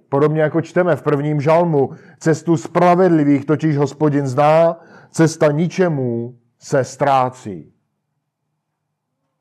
[0.09, 4.79] Podobně jako čteme v prvním žalmu, cestu spravedlivých totiž hospodin zná,
[5.11, 7.73] cesta ničemu se ztrácí.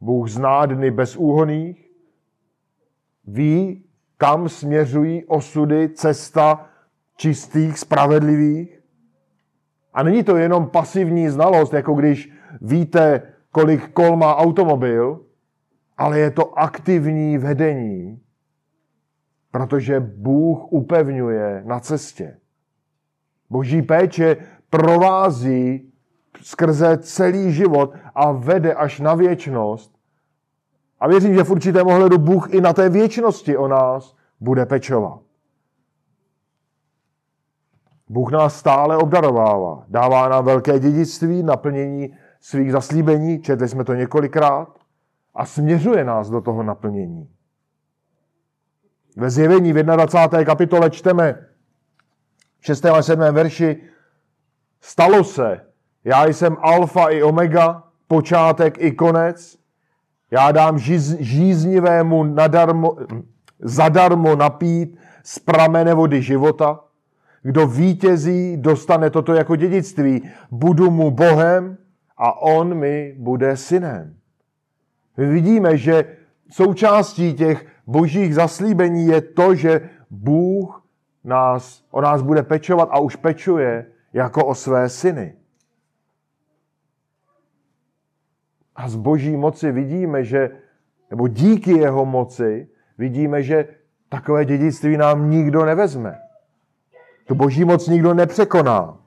[0.01, 1.84] Bůh zná dny bezúhoných,
[3.27, 3.85] ví,
[4.16, 6.66] kam směřují osudy, cesta
[7.16, 8.81] čistých, spravedlivých.
[9.95, 15.20] A není to jenom pasivní znalost, jako když víte, kolik kol má automobil,
[15.97, 18.20] ale je to aktivní vedení,
[19.51, 22.37] protože Bůh upevňuje na cestě.
[23.51, 24.37] Boží péče
[24.70, 25.93] provází
[26.43, 29.93] skrze celý život a vede až na věčnost.
[31.05, 35.20] A věřím, že v určitém ohledu Bůh i na té věčnosti o nás bude pečovat.
[38.09, 39.84] Bůh nás stále obdarovává.
[39.88, 44.78] Dává nám velké dědictví, naplnění svých zaslíbení, četli jsme to několikrát,
[45.34, 47.28] a směřuje nás do toho naplnění.
[49.16, 50.44] Ve zjevení v 21.
[50.44, 51.46] kapitole čteme
[52.61, 52.84] v 6.
[52.84, 53.20] a 7.
[53.20, 53.82] verši
[54.80, 55.61] Stalo se,
[56.05, 59.63] já jsem alfa i omega, počátek i konec.
[60.35, 62.97] Já dám žíz, žíznivému nadarmo,
[63.61, 66.80] zadarmo napít z pramene vody života.
[67.43, 70.30] Kdo vítězí, dostane toto jako dědictví.
[70.51, 71.78] Budu mu Bohem
[72.16, 74.14] a on mi bude synem.
[75.16, 76.16] My vidíme, že
[76.51, 79.80] součástí těch božích zaslíbení je to, že
[80.11, 80.82] Bůh
[81.24, 85.35] nás, o nás bude pečovat a už pečuje jako o své syny.
[88.77, 90.51] A z boží moci vidíme, že,
[91.11, 92.68] nebo díky jeho moci,
[92.99, 93.68] vidíme, že
[94.09, 96.20] takové dědictví nám nikdo nevezme.
[97.27, 98.99] Tu boží moc nikdo nepřekoná.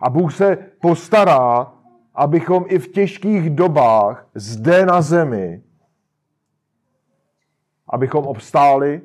[0.00, 1.72] A Bůh se postará,
[2.14, 5.62] abychom i v těžkých dobách zde na zemi,
[7.88, 9.02] abychom obstáli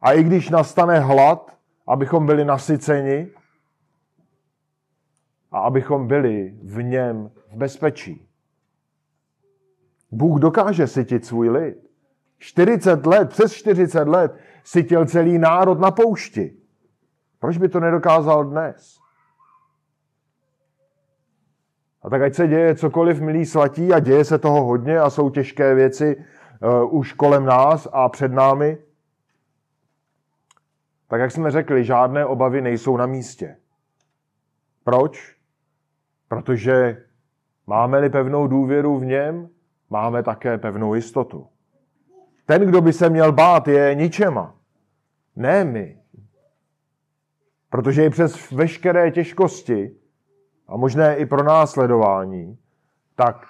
[0.00, 3.28] a i když nastane hlad, abychom byli nasyceni
[5.52, 8.25] a abychom byli v něm v bezpečí.
[10.10, 11.86] Bůh dokáže sytit svůj lid.
[12.38, 16.56] 40 let, přes 40 let sytil celý národ na poušti.
[17.38, 18.98] Proč by to nedokázal dnes?
[22.02, 25.30] A tak ať se děje cokoliv, milí svatí, a děje se toho hodně a jsou
[25.30, 28.78] těžké věci uh, už kolem nás a před námi,
[31.08, 33.56] tak jak jsme řekli, žádné obavy nejsou na místě.
[34.84, 35.36] Proč?
[36.28, 37.04] Protože
[37.66, 39.48] máme-li pevnou důvěru v něm,
[39.90, 41.48] máme také pevnou jistotu.
[42.46, 44.54] Ten, kdo by se měl bát, je ničema.
[45.36, 45.98] Ne my.
[47.70, 49.96] Protože i přes veškeré těžkosti
[50.68, 52.58] a možné i pro následování,
[53.14, 53.46] tak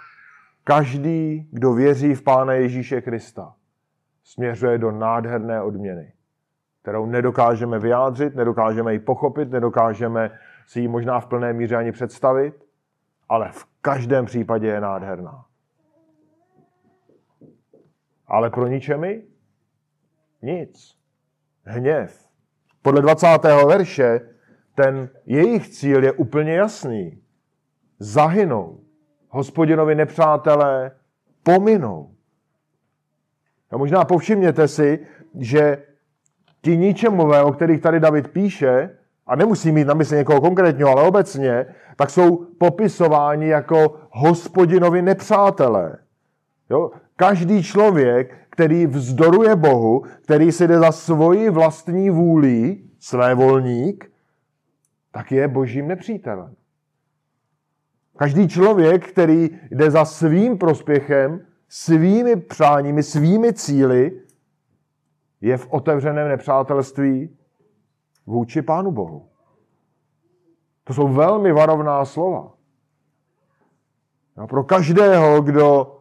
[0.64, 3.54] každý, kdo věří v Pána Ježíše Krista,
[4.24, 6.12] směřuje do nádherné odměny,
[6.82, 12.64] kterou nedokážeme vyjádřit, nedokážeme ji pochopit, nedokážeme si ji možná v plné míře ani představit,
[13.28, 15.44] ale v každém případě je nádherná.
[18.28, 19.22] Ale pro ničemi?
[20.42, 20.96] Nic.
[21.64, 22.28] Hněv.
[22.82, 23.26] Podle 20.
[23.66, 24.20] verše
[24.74, 27.22] ten jejich cíl je úplně jasný.
[27.98, 28.80] Zahynou.
[29.28, 30.90] Hospodinovi nepřátelé
[31.42, 32.14] pominou.
[33.70, 35.06] A možná povšimněte si,
[35.38, 35.82] že
[36.62, 41.02] ti ničemové, o kterých tady David píše, a nemusí mít na mysli někoho konkrétního, ale
[41.02, 41.66] obecně,
[41.96, 45.98] tak jsou popisováni jako hospodinovi nepřátelé.
[46.70, 46.90] Jo?
[47.16, 54.12] Každý člověk, který vzdoruje Bohu, který si jde za svoji vlastní vůli, své volník,
[55.12, 56.54] tak je božím nepřítelem.
[58.16, 64.20] Každý člověk, který jde za svým prospěchem, svými přáními, svými cíly,
[65.40, 67.36] je v otevřeném nepřátelství
[68.26, 69.28] vůči Pánu Bohu.
[70.84, 72.52] To jsou velmi varovná slova.
[74.36, 75.95] A pro každého, kdo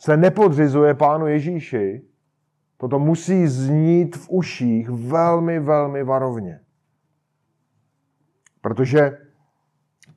[0.00, 2.02] se nepodřizuje Pánu Ježíši,
[2.76, 6.60] toto musí znít v uších velmi, velmi varovně.
[8.60, 9.18] Protože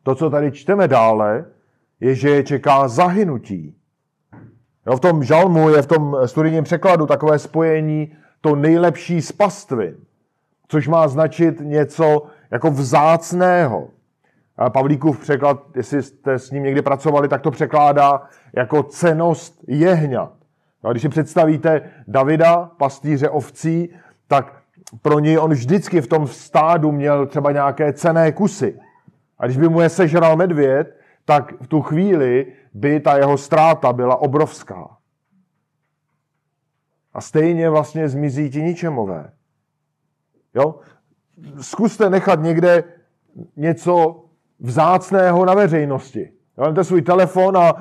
[0.03, 1.45] to, co tady čteme dále,
[1.99, 3.75] je, že je čeká zahynutí.
[4.88, 9.95] Jo, v tom žalmu je v tom studijním překladu takové spojení to nejlepší z pastvin,
[10.67, 13.89] což má značit něco jako vzácného.
[14.70, 18.22] Pavlíkův překlad, jestli jste s ním někdy pracovali, tak to překládá
[18.56, 20.34] jako cenost jehňat.
[20.84, 23.95] A když si představíte Davida, pastýře ovcí,
[24.28, 24.64] tak
[25.01, 28.80] pro něj on vždycky v tom stádu měl třeba nějaké cené kusy.
[29.39, 33.93] A když by mu je sežral medvěd, tak v tu chvíli by ta jeho ztráta
[33.93, 34.97] byla obrovská.
[37.14, 39.32] A stejně vlastně zmizí ti ničemové.
[40.54, 40.80] Jo?
[41.62, 42.84] Zkuste nechat někde
[43.56, 44.22] něco
[44.64, 46.34] vzácného na veřejnosti.
[46.57, 47.74] Vemte svůj telefon a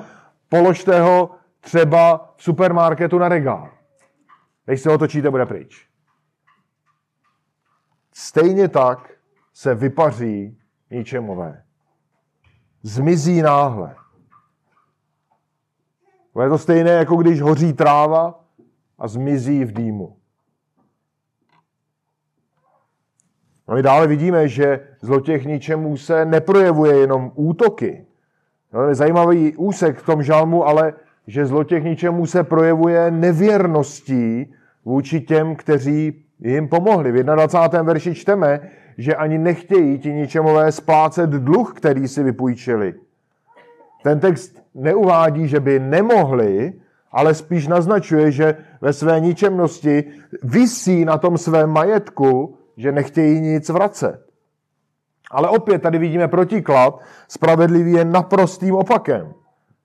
[0.49, 3.69] položte ho třeba v supermarketu na regál.
[4.65, 5.87] Když se otočíte, bude pryč.
[8.13, 9.13] Stejně tak
[9.53, 10.57] se vypaří
[10.91, 11.63] ničemové.
[12.83, 13.95] Zmizí náhle.
[16.43, 18.43] Je to stejné, jako když hoří tráva
[18.97, 20.17] a zmizí v dýmu.
[23.67, 28.05] No my dále vidíme, že zlotěch ničemu se neprojevuje jenom útoky.
[28.73, 30.93] No, je zajímavý úsek v tom žalmu, ale
[31.27, 34.53] že zlotěch ničemu se projevuje nevěrností
[34.85, 37.11] vůči těm, kteří jim pomohli.
[37.11, 37.81] V 21.
[37.81, 38.59] verši čteme,
[38.97, 42.93] že ani nechtějí ti ničemové splácet dluh, který si vypůjčili.
[44.03, 46.73] Ten text neuvádí, že by nemohli,
[47.11, 50.03] ale spíš naznačuje, že ve své ničemnosti
[50.43, 54.33] visí na tom svém majetku, že nechtějí nic vracet.
[55.31, 56.99] Ale opět tady vidíme protiklad.
[57.27, 59.33] Spravedlivý je naprostým opakem.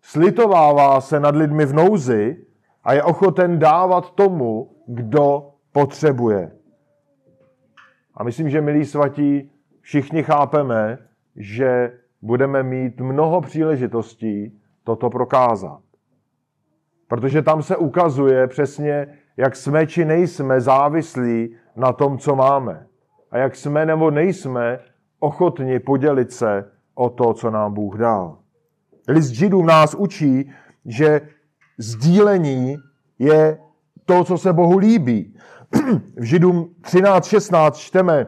[0.03, 2.37] Slitovává se nad lidmi v nouzi
[2.85, 6.51] a je ochoten dávat tomu, kdo potřebuje.
[8.15, 10.99] A myslím, že, milí svatí, všichni chápeme,
[11.37, 15.81] že budeme mít mnoho příležitostí toto prokázat.
[17.09, 22.87] Protože tam se ukazuje přesně, jak jsme či nejsme závislí na tom, co máme.
[23.31, 24.79] A jak jsme nebo nejsme
[25.21, 28.39] ochotni podělit se o to, co nám Bůh dal.
[29.09, 30.53] List Židům nás učí,
[30.85, 31.21] že
[31.79, 32.77] sdílení
[33.19, 33.59] je
[34.05, 35.35] to, co se Bohu líbí.
[36.17, 38.27] v Židům 13.16 čteme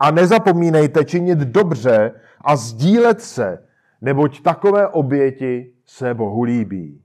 [0.00, 3.58] a nezapomínejte činit dobře a sdílet se,
[4.00, 7.03] neboť takové oběti se Bohu líbí.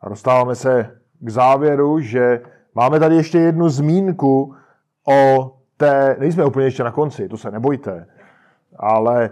[0.00, 2.40] A dostáváme se k závěru, že
[2.74, 4.54] máme tady ještě jednu zmínku
[5.08, 8.06] o té, nejsme úplně ještě na konci, to se nebojte,
[8.76, 9.30] ale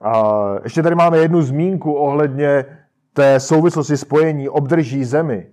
[0.00, 2.64] a, ještě tady máme jednu zmínku ohledně
[3.12, 5.46] té souvislosti spojení obdrží zemi.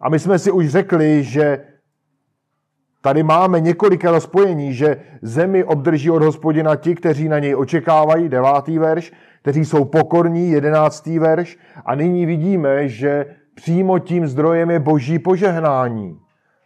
[0.00, 1.64] A my jsme si už řekli, že
[3.02, 8.78] tady máme několik spojení, že zemi obdrží od hospodina ti, kteří na něj očekávají, devátý
[8.78, 11.58] verš, kteří jsou pokorní, jedenáctý verš.
[11.84, 13.26] A nyní vidíme, že
[13.58, 16.20] přímo tím zdrojem je boží požehnání.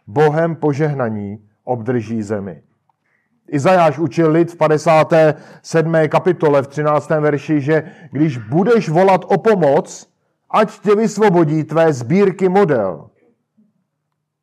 [0.07, 2.61] Bohem požehnaní obdrží zemi.
[3.47, 5.93] Izajáš učil lid v 57.
[6.07, 7.09] kapitole v 13.
[7.09, 10.09] verši, že když budeš volat o pomoc,
[10.49, 13.09] ať tě vysvobodí tvé sbírky model.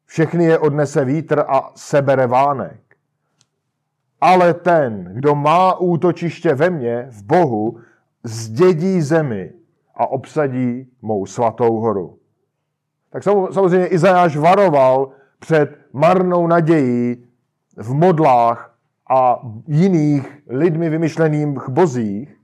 [0.07, 2.81] Všechny je odnese vítr a sebere vánek.
[4.21, 7.81] ale ten, kdo má útočiště ve mně, v Bohu,
[8.25, 9.53] zdědí zemi
[9.95, 12.20] a obsadí mou svatou horu.
[13.11, 17.27] Tak samozřejmě Izajáš varoval před marnou nadějí
[17.77, 18.79] v modlách
[19.11, 22.41] a jiných lidmi vymyšlených bozích,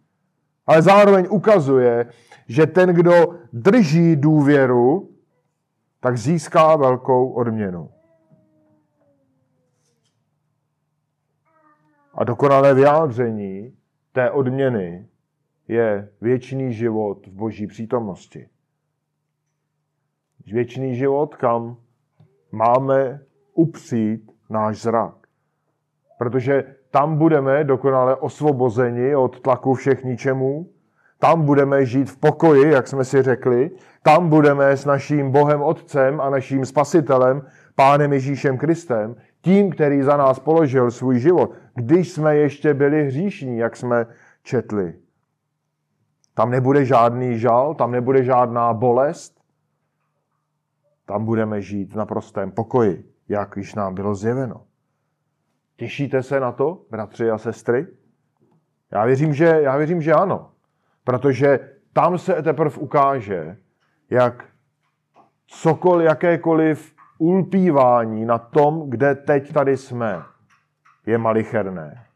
[0.67, 2.11] ale zároveň ukazuje,
[2.49, 3.12] že ten, kdo
[3.53, 5.11] drží důvěru,
[6.01, 7.91] tak získá velkou odměnu.
[12.14, 13.77] A dokonalé vyjádření
[14.12, 15.09] té odměny
[15.69, 18.49] je věčný život v boží přítomnosti.
[20.47, 21.76] Věčný život, kam
[22.53, 23.20] máme
[23.55, 25.14] upřít náš zrak.
[26.18, 30.66] Protože tam budeme dokonale osvobozeni od tlaku všech ničemů,
[31.18, 33.70] tam budeme žít v pokoji, jak jsme si řekli,
[34.03, 37.42] tam budeme s naším Bohem Otcem a naším Spasitelem,
[37.74, 43.59] Pánem Ježíšem Kristem, tím, který za nás položil svůj život, když jsme ještě byli hříšní,
[43.59, 44.07] jak jsme
[44.42, 44.94] četli.
[46.34, 49.36] Tam nebude žádný žal, tam nebude žádná bolest,
[51.07, 54.62] tam budeme žít v naprostém pokoji, jak již nám bylo zjeveno.
[55.76, 57.86] Těšíte se na to, bratři a sestry?
[58.90, 60.50] Já věřím, že, já věřím, že ano.
[61.04, 63.57] Protože tam se teprve ukáže,
[64.11, 64.44] jak
[65.46, 70.22] cokoliv, jakékoliv ulpívání na tom, kde teď tady jsme,
[71.07, 72.07] je malicherné.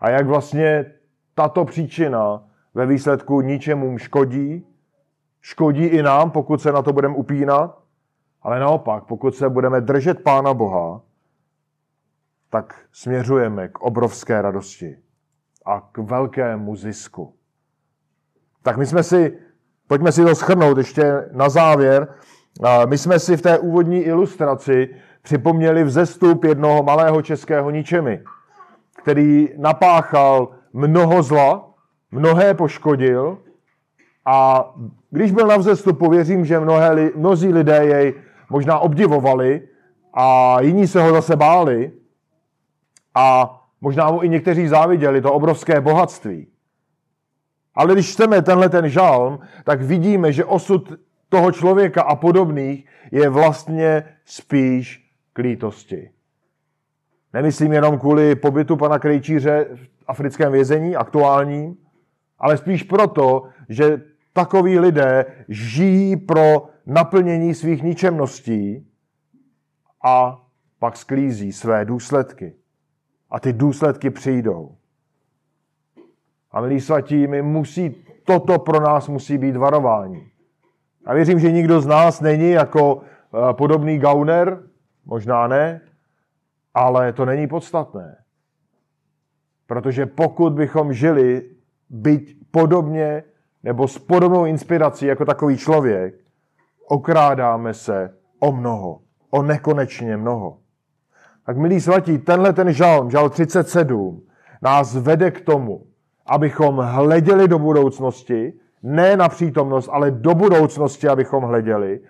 [0.00, 0.92] A jak vlastně
[1.34, 2.44] tato příčina
[2.74, 4.66] ve výsledku ničemu škodí,
[5.40, 7.78] škodí i nám, pokud se na to budeme upínat,
[8.42, 11.00] ale naopak, pokud se budeme držet Pána Boha,
[12.50, 14.98] tak směřujeme k obrovské radosti
[15.66, 17.34] a k velkému zisku.
[18.62, 19.38] Tak my jsme si,
[19.86, 22.14] pojďme si to schrnout ještě na závěr,
[22.86, 28.24] my jsme si v té úvodní ilustraci připomněli vzestup jednoho malého českého ničemi,
[29.02, 31.74] který napáchal mnoho zla,
[32.10, 33.38] mnohé poškodil
[34.26, 34.64] a
[35.10, 38.14] když byl na vzestupu, věřím, že mnohé, mnozí lidé jej
[38.50, 39.68] možná obdivovali
[40.14, 41.92] a jiní se ho zase báli
[43.14, 46.46] a možná mu i někteří záviděli to obrovské bohatství.
[47.74, 50.92] Ale když čteme tenhle ten žalm, tak vidíme, že osud
[51.28, 56.10] toho člověka a podobných je vlastně spíš k lítosti.
[57.32, 61.76] Nemyslím jenom kvůli pobytu pana Krejčíře v africkém vězení, aktuálním,
[62.38, 64.02] ale spíš proto, že
[64.32, 68.86] takoví lidé žijí pro naplnění svých ničemností
[70.04, 70.42] a
[70.78, 72.54] pak sklízí své důsledky.
[73.30, 74.76] A ty důsledky přijdou.
[76.50, 80.30] A milí svatí, my musí, toto pro nás musí být varování.
[81.06, 84.62] A věřím, že nikdo z nás není jako eh, podobný gauner,
[85.04, 85.80] možná ne,
[86.74, 88.16] ale to není podstatné.
[89.66, 91.50] Protože pokud bychom žili
[91.90, 93.24] být podobně
[93.62, 96.14] nebo s podobnou inspirací jako takový člověk,
[96.88, 99.00] okrádáme se o mnoho,
[99.30, 100.58] o nekonečně mnoho.
[101.46, 104.22] Tak milí svatí, tenhle ten žalm, žal 37,
[104.62, 105.86] nás vede k tomu,
[106.26, 108.52] abychom hleděli do budoucnosti,
[108.82, 112.00] ne na přítomnost, ale do budoucnosti, abychom hleděli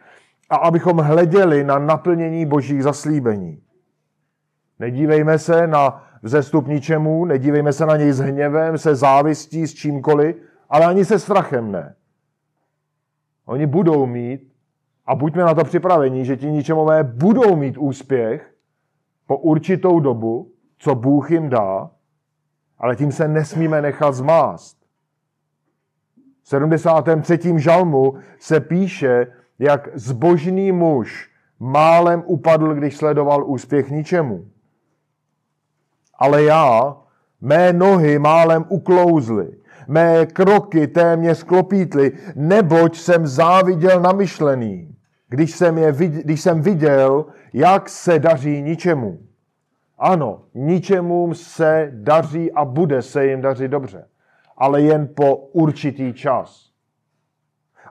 [0.51, 3.62] a abychom hleděli na naplnění božích zaslíbení.
[4.78, 10.36] Nedívejme se na vzestup ničemu, nedívejme se na něj s hněvem, se závistí, s čímkoliv,
[10.71, 11.95] ale ani se strachem ne.
[13.47, 14.53] Oni budou mít,
[15.07, 18.55] a buďme na to připraveni, že ti ničemové budou mít úspěch
[19.27, 21.91] po určitou dobu, co Bůh jim dá,
[22.79, 24.79] ale tím se nesmíme nechat zmást.
[26.43, 27.39] V 73.
[27.57, 29.27] žalmu se píše,
[29.59, 34.49] jak zbožný muž málem upadl, když sledoval úspěch ničemu.
[36.14, 36.97] Ale já,
[37.41, 39.53] mé nohy málem uklouzly,
[39.89, 44.97] mé kroky téměř sklopítly, neboť jsem záviděl namyšlený,
[45.28, 49.18] když jsem, je, když jsem viděl, jak se daří ničemu.
[49.99, 54.09] Ano, ničemu se daří a bude se jim dařit dobře,
[54.57, 56.70] ale jen po určitý čas.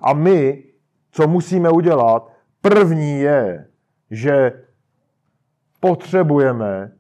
[0.02, 0.64] A my,
[1.12, 2.32] co musíme udělat,
[2.62, 3.68] první je,
[4.12, 4.52] že
[5.80, 6.92] potřebujeme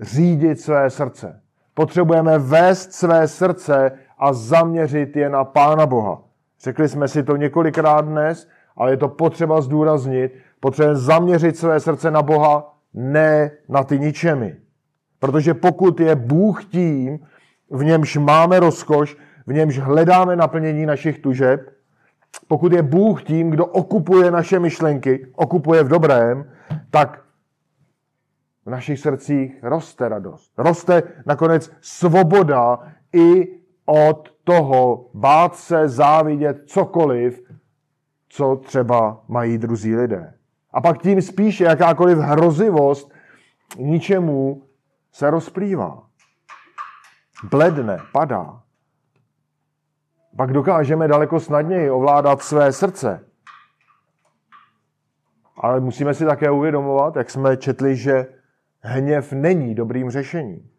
[0.00, 1.42] řídit své srdce.
[1.80, 6.22] Potřebujeme vést své srdce a zaměřit je na Pána Boha.
[6.64, 10.32] Řekli jsme si to několikrát dnes, ale je to potřeba zdůraznit.
[10.60, 14.56] Potřebujeme zaměřit své srdce na Boha, ne na ty ničemi.
[15.18, 17.18] Protože pokud je Bůh tím,
[17.70, 19.16] v němž máme rozkoš,
[19.46, 21.60] v němž hledáme naplnění našich tužeb,
[22.48, 26.44] pokud je Bůh tím, kdo okupuje naše myšlenky, okupuje v dobrém,
[26.90, 27.20] tak
[28.66, 30.52] v našich srdcích roste radost.
[30.58, 32.78] Roste nakonec svoboda
[33.12, 37.42] i od toho bát se, závidět cokoliv,
[38.28, 40.34] co třeba mají druzí lidé.
[40.72, 43.12] A pak tím spíše jakákoliv hrozivost
[43.78, 44.62] ničemu
[45.12, 46.06] se rozplývá.
[47.50, 48.62] Bledne, padá.
[50.36, 53.26] Pak dokážeme daleko snadněji ovládat své srdce.
[55.56, 58.26] Ale musíme si také uvědomovat, jak jsme četli, že
[58.80, 60.70] hněv není dobrým řešením.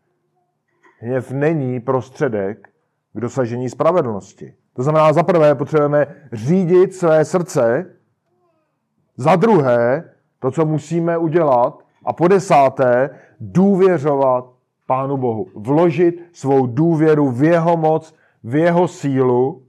[1.00, 2.70] Hněv není prostředek
[3.14, 4.54] k dosažení spravedlnosti.
[4.74, 7.86] To znamená, za prvé potřebujeme řídit své srdce,
[9.18, 14.46] za druhé, to, co musíme udělat, a po desáté, důvěřovat
[14.88, 15.48] Pánu Bohu.
[15.56, 19.64] Vložit svou důvěru v jeho moc, v jeho sílu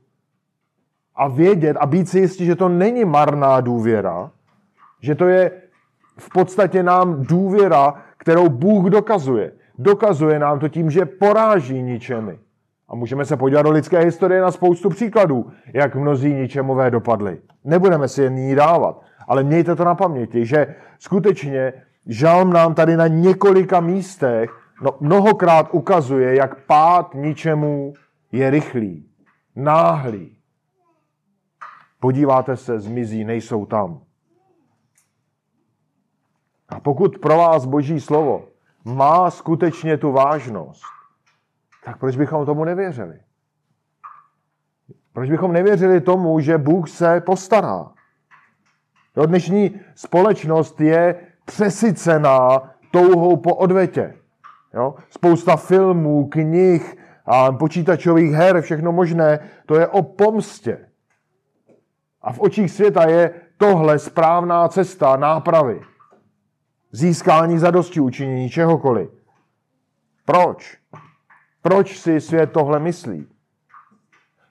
[1.15, 4.31] a vědět a být si jistí, že to není marná důvěra,
[5.01, 5.51] že to je
[6.19, 9.53] v podstatě nám důvěra, kterou Bůh dokazuje.
[9.79, 12.39] Dokazuje nám to tím, že poráží ničemi.
[12.89, 17.39] A můžeme se podívat do lidské historie na spoustu příkladů, jak mnozí ničemové dopadli.
[17.65, 21.73] Nebudeme si je nyní dávat, ale mějte to na paměti, že skutečně
[22.07, 24.51] žalm nám tady na několika místech
[24.83, 27.93] no, mnohokrát ukazuje, jak pád ničemu
[28.33, 29.07] je rychlý,
[29.57, 30.37] náhlý.
[32.01, 34.01] Podíváte se, zmizí, nejsou tam.
[36.73, 38.49] A pokud pro vás Boží slovo
[38.85, 40.83] má skutečně tu vážnost,
[41.85, 43.21] tak proč bychom tomu nevěřili?
[45.13, 47.91] Proč bychom nevěřili tomu, že Bůh se postará?
[49.17, 54.15] Jo, dnešní společnost je přesycená touhou po odvetě.
[54.75, 54.95] Jo?
[55.11, 60.89] Spousta filmů, knih, a počítačových her, všechno možné, to je o pomstě.
[62.23, 65.81] A v očích světa je tohle správná cesta nápravy.
[66.93, 69.11] Získání zadosti učinění čehokoliv.
[70.25, 70.79] Proč?
[71.63, 73.27] Proč si svět tohle myslí?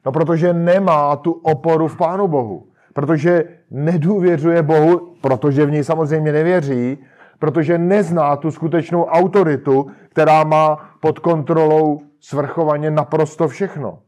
[0.06, 2.68] No protože nemá tu oporu v Pánu Bohu.
[2.94, 6.98] Protože nedůvěřuje Bohu, protože v něj samozřejmě nevěří,
[7.40, 14.00] protože nezná tu skutečnou autoritu, která má pod kontrolou svrchovaně naprosto všechno.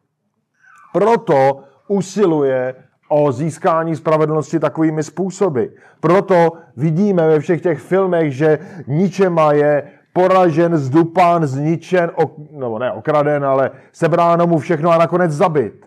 [0.94, 2.76] Proto usiluje
[3.14, 5.66] o získání spravedlnosti takovými způsoby.
[6.00, 12.92] Proto vidíme ve všech těch filmech, že ničema je poražen, zdupán, zničen, ok, nebo ne
[12.92, 15.86] okraden, ale sebráno mu všechno a nakonec zabit.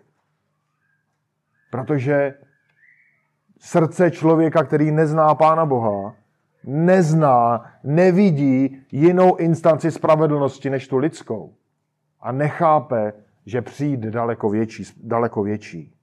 [1.71, 2.35] Protože
[3.61, 6.15] srdce člověka, který nezná Pána Boha,
[6.65, 11.55] nezná, nevidí jinou instanci spravedlnosti než tu lidskou.
[12.21, 13.13] A nechápe,
[13.47, 14.85] že přijde daleko větší.
[15.05, 15.96] Daleko větší.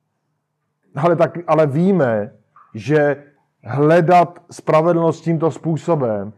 [0.95, 2.31] Ale, tak, ale víme,
[2.73, 3.23] že
[3.63, 6.33] hledat spravedlnost tímto způsobem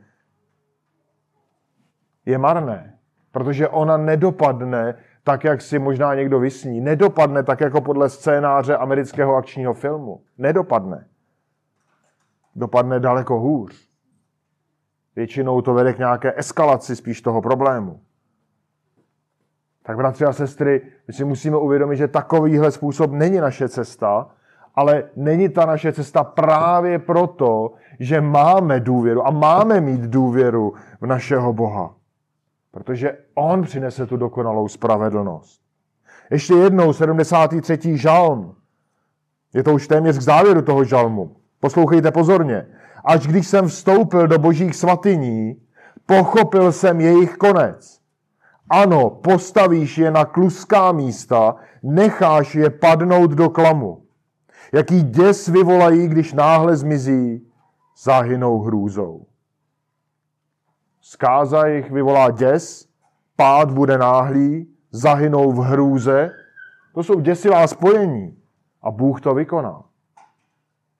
[2.25, 2.99] je marné,
[3.31, 6.81] protože ona nedopadne tak, jak si možná někdo vysní.
[6.81, 10.21] Nedopadne tak, jako podle scénáře amerického akčního filmu.
[10.37, 11.07] Nedopadne.
[12.55, 13.89] Dopadne daleko hůř.
[15.15, 18.01] Většinou to vede k nějaké eskalaci spíš toho problému.
[19.83, 24.29] Tak bratři a sestry, my si musíme uvědomit, že takovýhle způsob není naše cesta,
[24.75, 31.05] ale není ta naše cesta právě proto, že máme důvěru a máme mít důvěru v
[31.05, 31.95] našeho Boha.
[32.71, 35.61] Protože On přinese tu dokonalou spravedlnost.
[36.31, 37.97] Ještě jednou 73.
[37.97, 38.55] žalm.
[39.53, 41.35] Je to už téměř k závěru toho žalmu.
[41.59, 42.65] Poslouchejte pozorně.
[43.05, 45.61] Až když jsem vstoupil do božích svatyní,
[46.05, 47.99] pochopil jsem jejich konec.
[48.69, 54.04] Ano, postavíš je na kluská místa, necháš je padnout do klamu.
[54.73, 57.47] Jaký děs vyvolají, když náhle zmizí,
[58.03, 59.25] zahynou hrůzou.
[61.01, 62.87] Zkáza jich vyvolá děs,
[63.35, 66.31] pád bude náhlý, zahynou v hrůze.
[66.93, 68.37] To jsou děsivá spojení
[68.81, 69.83] a Bůh to vykoná.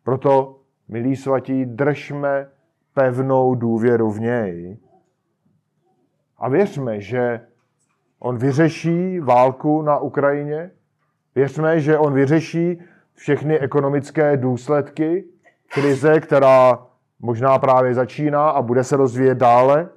[0.04, 2.50] Proto, milí svatí, držme
[2.94, 4.78] pevnou důvěru v něj
[6.38, 7.48] a věřme, že
[8.20, 10.72] on vyřeší válku na Ukrajině,
[11.36, 12.80] věřme, že on vyřeší
[13.16, 15.26] všechny ekonomické důsledky
[15.68, 16.88] krize, která
[17.20, 19.90] možná právě začíná a bude se rozvíjet dále.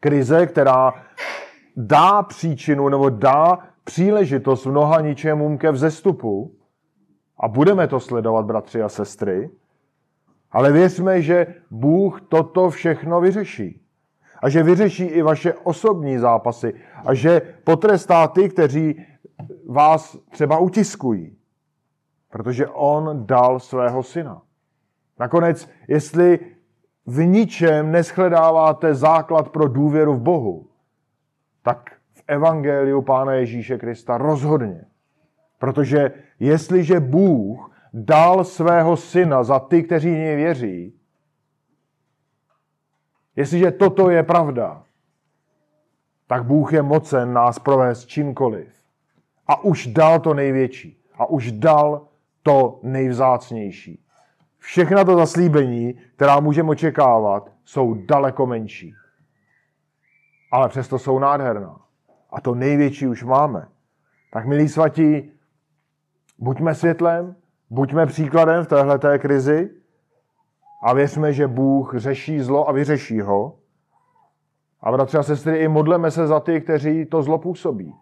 [0.00, 0.92] Krize, která
[1.76, 6.54] dá příčinu nebo dá příležitost mnoha ničemům ke vzestupu.
[7.38, 9.50] A budeme to sledovat, bratři a sestry.
[10.52, 13.80] Ale věřme, že Bůh toto všechno vyřeší.
[14.42, 16.74] A že vyřeší i vaše osobní zápasy.
[17.06, 19.06] A že potrestá ty, kteří
[19.68, 21.39] vás třeba utiskují.
[22.30, 24.42] Protože on dal svého syna.
[25.18, 26.38] Nakonec, jestli
[27.06, 30.68] v ničem neschledáváte základ pro důvěru v Bohu,
[31.62, 34.84] tak v Evangeliu Pána Ježíše Krista rozhodně.
[35.58, 40.94] Protože jestliže Bůh dal svého syna za ty, kteří něj věří,
[43.36, 44.84] jestliže toto je pravda,
[46.26, 48.68] tak Bůh je mocen nás provést čímkoliv.
[49.46, 51.02] A už dal to největší.
[51.14, 52.06] A už dal
[52.42, 54.04] to nejvzácnější.
[54.58, 58.94] Všechna to zaslíbení, která můžeme očekávat, jsou daleko menší.
[60.52, 61.80] Ale přesto jsou nádherná.
[62.30, 63.68] A to největší už máme.
[64.32, 65.32] Tak milí svatí,
[66.38, 67.36] buďme světlem,
[67.70, 69.70] buďme příkladem v téhleté krizi
[70.82, 73.58] a věřme, že Bůh řeší zlo a vyřeší ho.
[74.80, 77.94] A bratři a sestry, i modleme se za ty, kteří to zlo působí.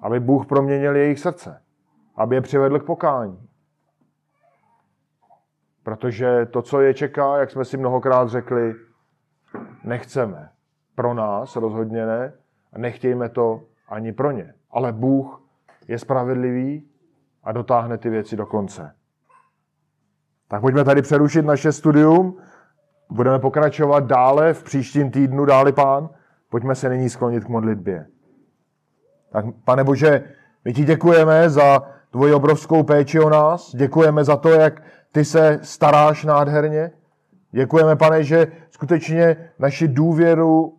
[0.00, 1.62] Aby Bůh proměnil jejich srdce.
[2.16, 3.47] Aby je přivedl k pokání.
[5.88, 8.74] Protože to, co je čeká, jak jsme si mnohokrát řekli,
[9.84, 10.48] nechceme.
[10.94, 12.32] Pro nás rozhodně ne.
[12.72, 14.54] A nechtějme to ani pro ně.
[14.70, 15.42] Ale Bůh
[15.88, 16.88] je spravedlivý
[17.44, 18.94] a dotáhne ty věci do konce.
[20.48, 22.38] Tak pojďme tady přerušit naše studium.
[23.10, 26.08] Budeme pokračovat dále v příštím týdnu, dáli pán.
[26.50, 28.06] Pojďme se nyní sklonit k modlitbě.
[29.32, 30.24] Tak, pane Bože,
[30.64, 33.74] my ti děkujeme za tvoji obrovskou péči o nás.
[33.74, 34.82] Děkujeme za to, jak
[35.18, 36.90] ty se staráš nádherně.
[37.52, 40.74] Děkujeme, pane, že skutečně naši důvěru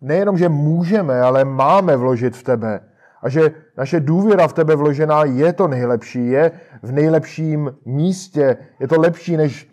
[0.00, 2.80] nejenom, že můžeme, ale máme vložit v tebe.
[3.22, 6.50] A že naše důvěra v tebe vložená je to nejlepší, je
[6.82, 9.70] v nejlepším místě, je to lepší než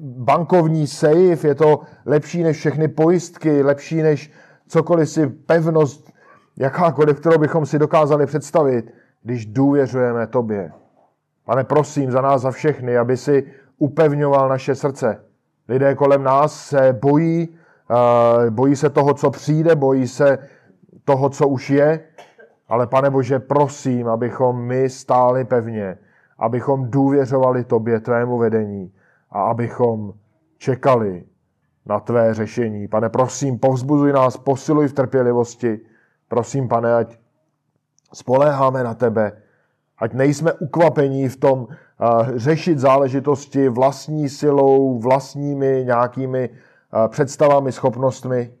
[0.00, 4.32] bankovní safe, je to lepší než všechny pojistky, lepší než
[4.68, 6.12] cokoliv si pevnost,
[6.56, 10.72] jakákoliv, kterou bychom si dokázali představit, když důvěřujeme tobě.
[11.48, 13.46] Pane, prosím za nás, za všechny, aby si
[13.78, 15.24] upevňoval naše srdce.
[15.68, 17.48] Lidé kolem nás se bojí,
[17.90, 20.38] eh, bojí se toho, co přijde, bojí se
[21.04, 22.00] toho, co už je,
[22.68, 25.98] ale pane Bože, prosím, abychom my stáli pevně,
[26.38, 28.92] abychom důvěřovali tobě, tvému vedení
[29.30, 30.12] a abychom
[30.58, 31.24] čekali
[31.86, 32.88] na tvé řešení.
[32.88, 35.80] Pane, prosím, povzbuzuj nás, posiluj v trpělivosti.
[36.28, 37.18] Prosím, pane, ať
[38.12, 39.32] spoléháme na tebe,
[39.98, 41.68] ať nejsme ukvapení v tom uh,
[42.36, 48.52] řešit záležitosti vlastní silou, vlastními nějakými uh, představami, schopnostmi.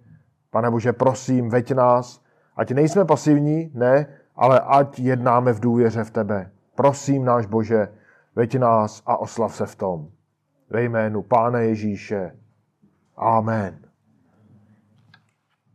[0.50, 2.20] Pane Bože, prosím, veď nás,
[2.56, 6.50] ať nejsme pasivní, ne, ale ať jednáme v důvěře v tebe.
[6.74, 7.88] Prosím, náš Bože,
[8.36, 10.08] veď nás a oslav se v tom.
[10.70, 12.32] Ve jménu Pána Ježíše.
[13.16, 13.87] Amen.